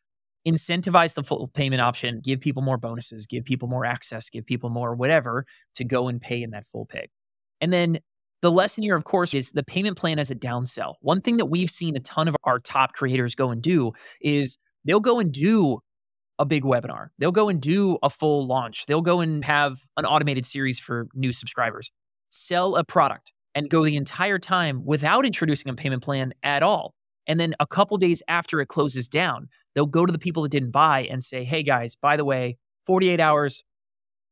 Incentivize 0.48 1.14
the 1.14 1.22
full 1.22 1.48
payment 1.48 1.82
option, 1.82 2.20
give 2.22 2.40
people 2.40 2.62
more 2.62 2.78
bonuses, 2.78 3.26
give 3.26 3.44
people 3.44 3.68
more 3.68 3.84
access, 3.84 4.30
give 4.30 4.46
people 4.46 4.70
more 4.70 4.94
whatever 4.94 5.44
to 5.74 5.84
go 5.84 6.08
and 6.08 6.20
pay 6.20 6.42
in 6.42 6.50
that 6.50 6.66
full 6.66 6.86
pay. 6.86 7.08
And 7.60 7.72
then 7.72 7.98
the 8.42 8.50
lesson 8.50 8.82
here, 8.82 8.96
of 8.96 9.04
course, 9.04 9.34
is 9.34 9.52
the 9.52 9.62
payment 9.62 9.98
plan 9.98 10.18
as 10.18 10.30
a 10.30 10.34
downsell. 10.34 10.94
One 11.00 11.20
thing 11.20 11.36
that 11.36 11.46
we've 11.46 11.70
seen 11.70 11.94
a 11.94 12.00
ton 12.00 12.26
of 12.26 12.36
our 12.44 12.58
top 12.58 12.94
creators 12.94 13.34
go 13.34 13.50
and 13.50 13.60
do 13.60 13.92
is 14.22 14.56
they'll 14.84 15.00
go 15.00 15.18
and 15.18 15.30
do 15.30 15.80
a 16.38 16.46
big 16.46 16.64
webinar. 16.64 17.08
They'll 17.18 17.32
go 17.32 17.50
and 17.50 17.60
do 17.60 17.98
a 18.02 18.08
full 18.08 18.46
launch. 18.46 18.86
They'll 18.86 19.02
go 19.02 19.20
and 19.20 19.44
have 19.44 19.80
an 19.98 20.06
automated 20.06 20.46
series 20.46 20.78
for 20.78 21.06
new 21.14 21.32
subscribers. 21.32 21.92
Sell 22.30 22.76
a 22.76 22.84
product 22.84 23.32
and 23.54 23.68
go 23.68 23.84
the 23.84 23.96
entire 23.96 24.38
time 24.38 24.82
without 24.86 25.26
introducing 25.26 25.70
a 25.70 25.74
payment 25.74 26.02
plan 26.02 26.32
at 26.42 26.62
all. 26.62 26.94
And 27.26 27.38
then 27.38 27.54
a 27.60 27.66
couple 27.66 27.96
days 27.96 28.22
after 28.28 28.60
it 28.60 28.66
closes 28.66 29.08
down, 29.08 29.48
they'll 29.74 29.86
go 29.86 30.06
to 30.06 30.12
the 30.12 30.18
people 30.18 30.42
that 30.42 30.52
didn't 30.52 30.70
buy 30.70 31.02
and 31.10 31.22
say, 31.22 31.44
"Hey 31.44 31.62
guys, 31.62 31.94
by 31.94 32.16
the 32.16 32.24
way, 32.24 32.58
48 32.86 33.20
hours 33.20 33.62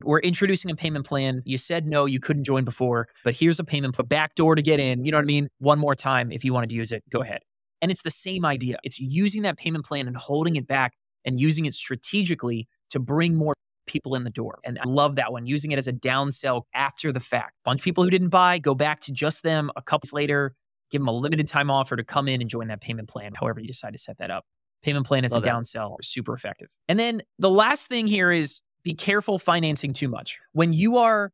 we're 0.03 0.19
introducing 0.19 0.71
a 0.71 0.75
payment 0.75 1.05
plan. 1.05 1.41
You 1.45 1.57
said 1.57 1.85
no, 1.85 2.05
you 2.05 2.19
couldn't 2.19 2.45
join 2.45 2.63
before, 2.63 3.07
but 3.23 3.35
here's 3.35 3.59
a 3.59 3.63
payment 3.63 3.95
plan, 3.95 4.07
back 4.07 4.35
door 4.35 4.55
to 4.55 4.61
get 4.61 4.79
in. 4.79 5.03
You 5.03 5.11
know 5.11 5.17
what 5.17 5.23
I 5.23 5.25
mean? 5.25 5.49
One 5.59 5.79
more 5.79 5.95
time. 5.95 6.31
If 6.31 6.43
you 6.43 6.53
wanted 6.53 6.69
to 6.69 6.75
use 6.75 6.91
it, 6.91 7.03
go 7.09 7.21
ahead. 7.21 7.41
And 7.81 7.91
it's 7.91 8.03
the 8.03 8.11
same 8.11 8.45
idea. 8.45 8.77
It's 8.83 8.99
using 8.99 9.43
that 9.43 9.57
payment 9.57 9.85
plan 9.85 10.07
and 10.07 10.15
holding 10.15 10.55
it 10.55 10.67
back 10.67 10.93
and 11.25 11.39
using 11.39 11.65
it 11.65 11.73
strategically 11.73 12.67
to 12.89 12.99
bring 12.99 13.35
more 13.35 13.53
people 13.87 14.15
in 14.15 14.23
the 14.23 14.29
door. 14.29 14.59
And 14.63 14.79
I 14.79 14.87
love 14.87 15.15
that 15.15 15.31
one, 15.31 15.45
using 15.45 15.71
it 15.71 15.79
as 15.79 15.87
a 15.87 15.93
downsell 15.93 16.63
after 16.73 17.11
the 17.11 17.19
fact. 17.19 17.53
Bunch 17.65 17.81
of 17.81 17.83
people 17.83 18.03
who 18.03 18.09
didn't 18.09 18.29
buy, 18.29 18.59
go 18.59 18.75
back 18.75 18.99
to 19.01 19.11
just 19.11 19.43
them 19.43 19.71
a 19.75 19.81
couple 19.81 20.09
later, 20.13 20.53
give 20.91 21.01
them 21.01 21.07
a 21.07 21.11
limited 21.13 21.47
time 21.47 21.69
offer 21.71 21.95
to 21.95 22.03
come 22.03 22.27
in 22.27 22.41
and 22.41 22.49
join 22.49 22.67
that 22.67 22.81
payment 22.81 23.07
plan, 23.09 23.33
however 23.35 23.59
you 23.59 23.67
decide 23.67 23.91
to 23.93 23.97
set 23.99 24.17
that 24.17 24.31
up. 24.31 24.45
Payment 24.81 25.05
plan 25.05 25.25
as 25.25 25.31
Love 25.33 25.43
a 25.43 25.45
that. 25.45 25.53
downsell, 25.55 25.97
super 26.01 26.33
effective. 26.33 26.69
And 26.87 26.99
then 26.99 27.21
the 27.37 27.49
last 27.49 27.87
thing 27.87 28.07
here 28.07 28.31
is 28.31 28.61
be 28.83 28.93
careful 28.93 29.37
financing 29.39 29.91
too 29.93 30.07
much. 30.07 30.39
When 30.53 30.71
you 30.73 30.97
are 30.97 31.31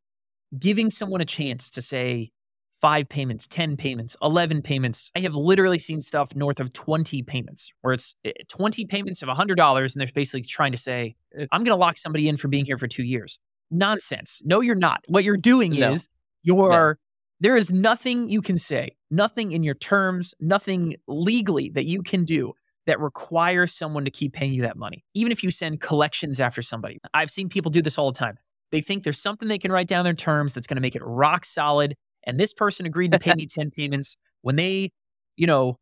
giving 0.58 0.90
someone 0.90 1.22
a 1.22 1.26
chance 1.26 1.70
to 1.72 1.82
say 1.82 2.32
five 2.82 3.08
payments, 3.08 3.48
10 3.48 3.78
payments, 3.78 4.18
11 4.22 4.62
payments, 4.62 5.12
I 5.16 5.20
have 5.20 5.36
literally 5.36 5.80
seen 5.80 6.02
stuff 6.02 6.36
north 6.36 6.60
of 6.60 6.74
20 6.74 7.22
payments 7.24 7.72
where 7.82 7.94
it's 7.94 8.16
eh, 8.26 8.32
20 8.50 8.86
payments 8.86 9.22
of 9.22 9.30
$100 9.30 9.94
and 9.94 10.02
they're 10.02 10.08
basically 10.14 10.42
trying 10.42 10.72
to 10.72 10.78
say, 10.78 11.16
I'm 11.52 11.62
going 11.62 11.66
to 11.68 11.76
lock 11.76 11.98
somebody 11.98 12.28
in 12.28 12.38
for 12.38 12.48
being 12.48 12.66
here 12.66 12.78
for 12.78 12.88
two 12.88 13.04
years. 13.04 13.40
Nonsense. 13.72 14.42
No, 14.46 14.62
you're 14.62 14.76
not. 14.76 15.02
What 15.08 15.24
you're 15.24 15.38
doing 15.38 15.74
No. 15.74 15.92
is 15.94 16.10
you're, 16.44 17.00
there 17.40 17.56
is 17.56 17.72
nothing 17.72 18.30
you 18.30 18.42
can 18.42 18.58
say, 18.58 18.92
nothing 19.12 19.52
in 19.52 19.64
your 19.64 19.76
terms, 19.76 20.34
nothing 20.40 20.96
legally 21.08 21.70
that 21.76 21.86
you 21.86 22.02
can 22.02 22.24
do 22.24 22.54
that 22.86 23.00
requires 23.00 23.74
someone 23.74 24.06
to 24.06 24.12
keep 24.12 24.34
paying 24.34 24.54
you 24.54 24.62
that 24.62 24.78
money. 24.78 25.04
Even 25.14 25.32
if 25.32 25.44
you 25.44 25.52
send 25.52 25.82
collections 25.82 26.40
after 26.40 26.62
somebody. 26.62 27.00
I've 27.14 27.32
seen 27.32 27.50
people 27.50 27.72
do 27.72 27.82
this 27.82 27.98
all 27.98 28.12
the 28.12 28.18
time. 28.18 28.38
They 28.72 28.82
think 28.82 29.04
there's 29.04 29.20
something 29.20 29.48
they 29.48 29.58
can 29.58 29.72
write 29.72 29.88
down 29.88 30.02
in 30.02 30.04
their 30.06 30.14
terms 30.14 30.54
that's 30.54 30.68
going 30.68 30.76
to 30.76 30.82
make 30.82 30.96
it 30.96 31.02
rock 31.04 31.46
solid. 31.46 31.96
And 32.26 32.40
this 32.40 32.54
person 32.54 32.86
agreed 32.86 33.12
to 33.12 33.20
pay 33.20 33.34
me 33.34 33.46
10 33.50 33.72
payments 33.72 34.16
when 34.42 34.56
they, 34.56 34.92
you 35.36 35.48
know, 35.48 35.78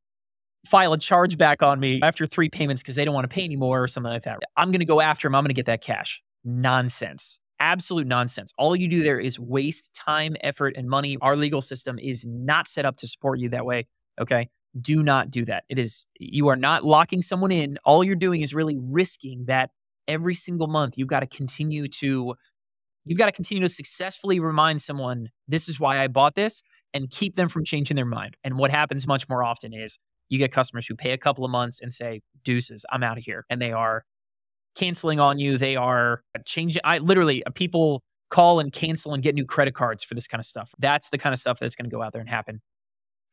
file 0.65 0.93
a 0.93 0.97
charge 0.97 1.37
back 1.37 1.61
on 1.61 1.79
me 1.79 1.99
after 2.01 2.25
three 2.25 2.49
payments 2.49 2.81
because 2.81 2.95
they 2.95 3.03
don't 3.03 3.13
want 3.13 3.29
to 3.29 3.33
pay 3.33 3.43
anymore 3.43 3.83
or 3.83 3.87
something 3.87 4.11
like 4.11 4.23
that. 4.23 4.39
I'm 4.55 4.71
going 4.71 4.79
to 4.79 4.85
go 4.85 5.01
after 5.01 5.27
them. 5.27 5.35
I'm 5.35 5.43
going 5.43 5.49
to 5.49 5.53
get 5.53 5.65
that 5.65 5.81
cash. 5.81 6.21
Nonsense. 6.45 7.39
Absolute 7.63 8.07
nonsense. 8.07 8.51
All 8.57 8.75
you 8.75 8.89
do 8.89 9.03
there 9.03 9.17
is 9.17 9.39
waste 9.39 9.93
time, 9.95 10.35
effort, 10.41 10.75
and 10.75 10.89
money. 10.89 11.17
Our 11.21 11.37
legal 11.37 11.61
system 11.61 11.97
is 11.97 12.25
not 12.27 12.67
set 12.67 12.85
up 12.85 12.97
to 12.97 13.07
support 13.07 13.39
you 13.39 13.47
that 13.49 13.65
way. 13.65 13.87
Okay. 14.19 14.49
Do 14.81 15.01
not 15.01 15.31
do 15.31 15.45
that. 15.45 15.63
It 15.69 15.79
is, 15.79 16.05
you 16.19 16.49
are 16.49 16.57
not 16.57 16.83
locking 16.83 17.21
someone 17.21 17.53
in. 17.53 17.77
All 17.85 18.03
you're 18.03 18.17
doing 18.17 18.41
is 18.41 18.53
really 18.53 18.77
risking 18.91 19.45
that 19.45 19.69
every 20.09 20.35
single 20.35 20.67
month 20.67 20.97
you've 20.97 21.07
got 21.07 21.21
to 21.21 21.27
continue 21.27 21.87
to, 21.87 22.35
you've 23.05 23.17
got 23.17 23.27
to 23.27 23.31
continue 23.31 23.61
to 23.61 23.73
successfully 23.73 24.41
remind 24.41 24.81
someone, 24.81 25.29
this 25.47 25.69
is 25.69 25.79
why 25.79 26.03
I 26.03 26.09
bought 26.09 26.35
this 26.35 26.63
and 26.93 27.09
keep 27.09 27.37
them 27.37 27.47
from 27.47 27.63
changing 27.63 27.95
their 27.95 28.05
mind. 28.05 28.35
And 28.43 28.57
what 28.57 28.71
happens 28.71 29.07
much 29.07 29.29
more 29.29 29.41
often 29.41 29.73
is 29.73 29.99
you 30.27 30.37
get 30.37 30.51
customers 30.51 30.85
who 30.85 30.95
pay 30.95 31.11
a 31.11 31.17
couple 31.17 31.45
of 31.45 31.51
months 31.51 31.79
and 31.79 31.93
say, 31.93 32.23
deuces, 32.43 32.85
I'm 32.91 33.03
out 33.03 33.17
of 33.17 33.23
here. 33.23 33.45
And 33.49 33.61
they 33.61 33.71
are 33.71 34.03
canceling 34.75 35.19
on 35.19 35.39
you. 35.39 35.57
They 35.57 35.75
are 35.75 36.21
changing. 36.45 36.81
I 36.83 36.99
literally, 36.99 37.43
uh, 37.45 37.51
people 37.51 38.01
call 38.29 38.59
and 38.59 38.73
cancel 38.73 39.13
and 39.13 39.21
get 39.21 39.35
new 39.35 39.45
credit 39.45 39.75
cards 39.75 40.03
for 40.03 40.15
this 40.15 40.27
kind 40.27 40.39
of 40.39 40.45
stuff. 40.45 40.73
That's 40.79 41.09
the 41.09 41.17
kind 41.17 41.33
of 41.33 41.39
stuff 41.39 41.59
that's 41.59 41.75
going 41.75 41.89
to 41.89 41.95
go 41.95 42.01
out 42.01 42.13
there 42.13 42.21
and 42.21 42.29
happen. 42.29 42.61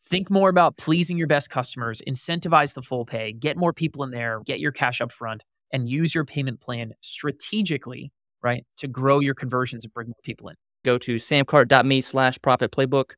Think 0.03 0.31
more 0.31 0.49
about 0.49 0.77
pleasing 0.77 1.17
your 1.19 1.27
best 1.27 1.51
customers, 1.51 2.03
incentivize 2.07 2.75
the 2.75 2.83
full 2.83 3.05
pay, 3.05 3.33
get 3.33 3.57
more 3.57 3.73
people 3.73 4.03
in 4.03 4.11
there, 4.11 4.41
get 4.45 4.61
your 4.61 4.73
cash 4.73 5.01
up 5.01 5.13
front, 5.13 5.45
and 5.73 5.89
use 5.89 6.15
your 6.15 6.25
payment 6.25 6.61
plan 6.61 6.93
strategically, 7.01 8.13
right, 8.43 8.65
to 8.79 8.89
grow 8.89 9.21
your 9.21 9.35
conversions 9.35 9.85
and 9.85 9.93
bring 9.93 10.09
more 10.09 10.21
people 10.23 10.49
in. 10.49 10.57
Go 10.85 10.99
to 10.99 11.17
samcart.me 11.17 12.01
slash 12.01 12.39
profit 12.41 12.73
playbook 12.73 13.13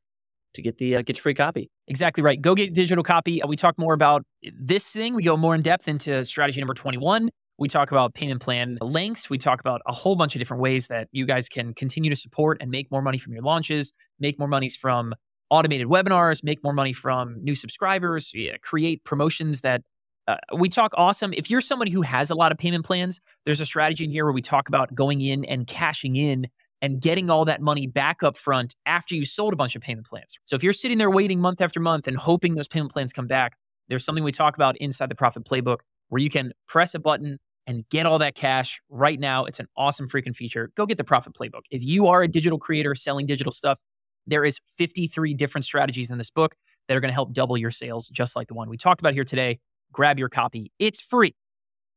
to 0.54 0.62
get 0.62 0.78
the 0.78 0.96
uh, 0.96 1.02
get 1.02 1.16
your 1.16 1.22
free 1.22 1.34
copy. 1.34 1.70
Exactly 1.88 2.22
right. 2.22 2.40
Go 2.40 2.54
get 2.54 2.74
digital 2.74 3.04
copy. 3.04 3.42
Uh, 3.42 3.46
We 3.46 3.56
talk 3.56 3.78
more 3.78 3.94
about 3.94 4.22
this 4.42 4.90
thing. 4.90 5.14
We 5.14 5.22
go 5.22 5.36
more 5.36 5.54
in 5.54 5.62
depth 5.62 5.88
into 5.88 6.24
strategy 6.24 6.60
number 6.60 6.74
21. 6.74 7.30
We 7.58 7.68
talk 7.68 7.92
about 7.92 8.14
payment 8.14 8.40
plan 8.40 8.78
lengths. 8.80 9.30
We 9.30 9.38
talk 9.38 9.60
about 9.60 9.82
a 9.86 9.92
whole 9.92 10.16
bunch 10.16 10.34
of 10.34 10.40
different 10.40 10.62
ways 10.62 10.88
that 10.88 11.08
you 11.12 11.26
guys 11.26 11.48
can 11.48 11.74
continue 11.74 12.10
to 12.10 12.16
support 12.16 12.58
and 12.60 12.70
make 12.70 12.90
more 12.90 13.02
money 13.02 13.18
from 13.18 13.32
your 13.32 13.42
launches, 13.42 13.92
make 14.18 14.38
more 14.38 14.48
monies 14.48 14.76
from 14.76 15.14
automated 15.50 15.86
webinars, 15.86 16.42
make 16.42 16.64
more 16.64 16.72
money 16.72 16.92
from 16.92 17.36
new 17.42 17.54
subscribers, 17.54 18.32
yeah, 18.34 18.56
create 18.62 19.04
promotions 19.04 19.60
that 19.60 19.82
uh, 20.28 20.36
we 20.56 20.68
talk 20.68 20.92
awesome. 20.96 21.32
If 21.36 21.50
you're 21.50 21.60
somebody 21.60 21.90
who 21.90 22.02
has 22.02 22.30
a 22.30 22.34
lot 22.34 22.52
of 22.52 22.58
payment 22.58 22.84
plans, 22.84 23.20
there's 23.44 23.60
a 23.60 23.66
strategy 23.66 24.04
in 24.04 24.10
here 24.10 24.24
where 24.24 24.32
we 24.32 24.42
talk 24.42 24.68
about 24.68 24.94
going 24.94 25.20
in 25.20 25.44
and 25.44 25.66
cashing 25.66 26.16
in 26.16 26.46
and 26.80 27.00
getting 27.00 27.28
all 27.28 27.44
that 27.44 27.60
money 27.60 27.86
back 27.86 28.22
up 28.22 28.36
front 28.36 28.74
after 28.86 29.14
you 29.14 29.24
sold 29.24 29.52
a 29.52 29.56
bunch 29.56 29.76
of 29.76 29.82
payment 29.82 30.06
plans. 30.06 30.38
So 30.44 30.56
if 30.56 30.62
you're 30.62 30.72
sitting 30.72 30.98
there 30.98 31.10
waiting 31.10 31.40
month 31.40 31.60
after 31.60 31.80
month 31.80 32.08
and 32.08 32.16
hoping 32.16 32.54
those 32.54 32.68
payment 32.68 32.92
plans 32.92 33.12
come 33.12 33.26
back, 33.26 33.56
there's 33.88 34.04
something 34.04 34.24
we 34.24 34.32
talk 34.32 34.56
about 34.56 34.76
inside 34.78 35.10
the 35.10 35.14
profit 35.14 35.44
playbook 35.44 35.80
where 36.12 36.20
you 36.20 36.28
can 36.28 36.52
press 36.68 36.94
a 36.94 36.98
button 36.98 37.38
and 37.66 37.88
get 37.88 38.04
all 38.04 38.18
that 38.18 38.34
cash 38.34 38.82
right 38.90 39.18
now. 39.18 39.46
It's 39.46 39.58
an 39.58 39.66
awesome 39.78 40.06
freaking 40.06 40.36
feature. 40.36 40.70
Go 40.74 40.84
get 40.84 40.98
the 40.98 41.04
Profit 41.04 41.32
Playbook. 41.32 41.62
If 41.70 41.82
you 41.82 42.06
are 42.06 42.22
a 42.22 42.28
digital 42.28 42.58
creator 42.58 42.94
selling 42.94 43.24
digital 43.24 43.50
stuff, 43.50 43.80
there 44.26 44.44
is 44.44 44.60
53 44.76 45.32
different 45.32 45.64
strategies 45.64 46.10
in 46.10 46.18
this 46.18 46.28
book 46.28 46.54
that 46.86 46.98
are 46.98 47.00
going 47.00 47.08
to 47.08 47.14
help 47.14 47.32
double 47.32 47.56
your 47.56 47.70
sales, 47.70 48.08
just 48.08 48.36
like 48.36 48.48
the 48.48 48.52
one 48.52 48.68
we 48.68 48.76
talked 48.76 49.00
about 49.00 49.14
here 49.14 49.24
today. 49.24 49.58
Grab 49.90 50.18
your 50.18 50.28
copy. 50.28 50.70
It's 50.78 51.00
free 51.00 51.34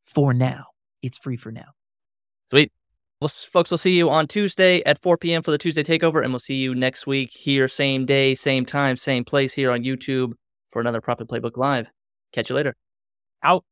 for 0.06 0.34
now. 0.34 0.68
It's 1.02 1.18
free 1.18 1.36
for 1.36 1.52
now. 1.52 1.74
Sweet. 2.52 2.72
Well, 3.20 3.28
folks, 3.28 3.70
we'll 3.70 3.78
see 3.80 3.98
you 3.98 4.10
on 4.10 4.28
Tuesday 4.28 4.82
at 4.86 5.02
4 5.02 5.18
p.m. 5.18 5.44
for 5.44 5.52
the 5.52 5.58
Tuesday 5.58 5.84
Takeover, 5.84 6.24
and 6.24 6.32
we'll 6.32 6.40
see 6.40 6.56
you 6.56 6.74
next 6.74 7.06
week 7.06 7.32
here, 7.34 7.68
same 7.68 8.06
day, 8.06 8.34
same 8.34 8.66
time, 8.66 8.96
same 8.96 9.26
place 9.26 9.54
here 9.54 9.72
on 9.72 9.84
YouTube 9.84 10.36
for 10.70 10.80
another 10.80 11.02
Profit 11.02 11.28
Playbook 11.28 11.58
Live. 11.58 11.92
Catch 12.32 12.50
you 12.50 12.56
later. 12.56 12.78
Out. 13.44 13.66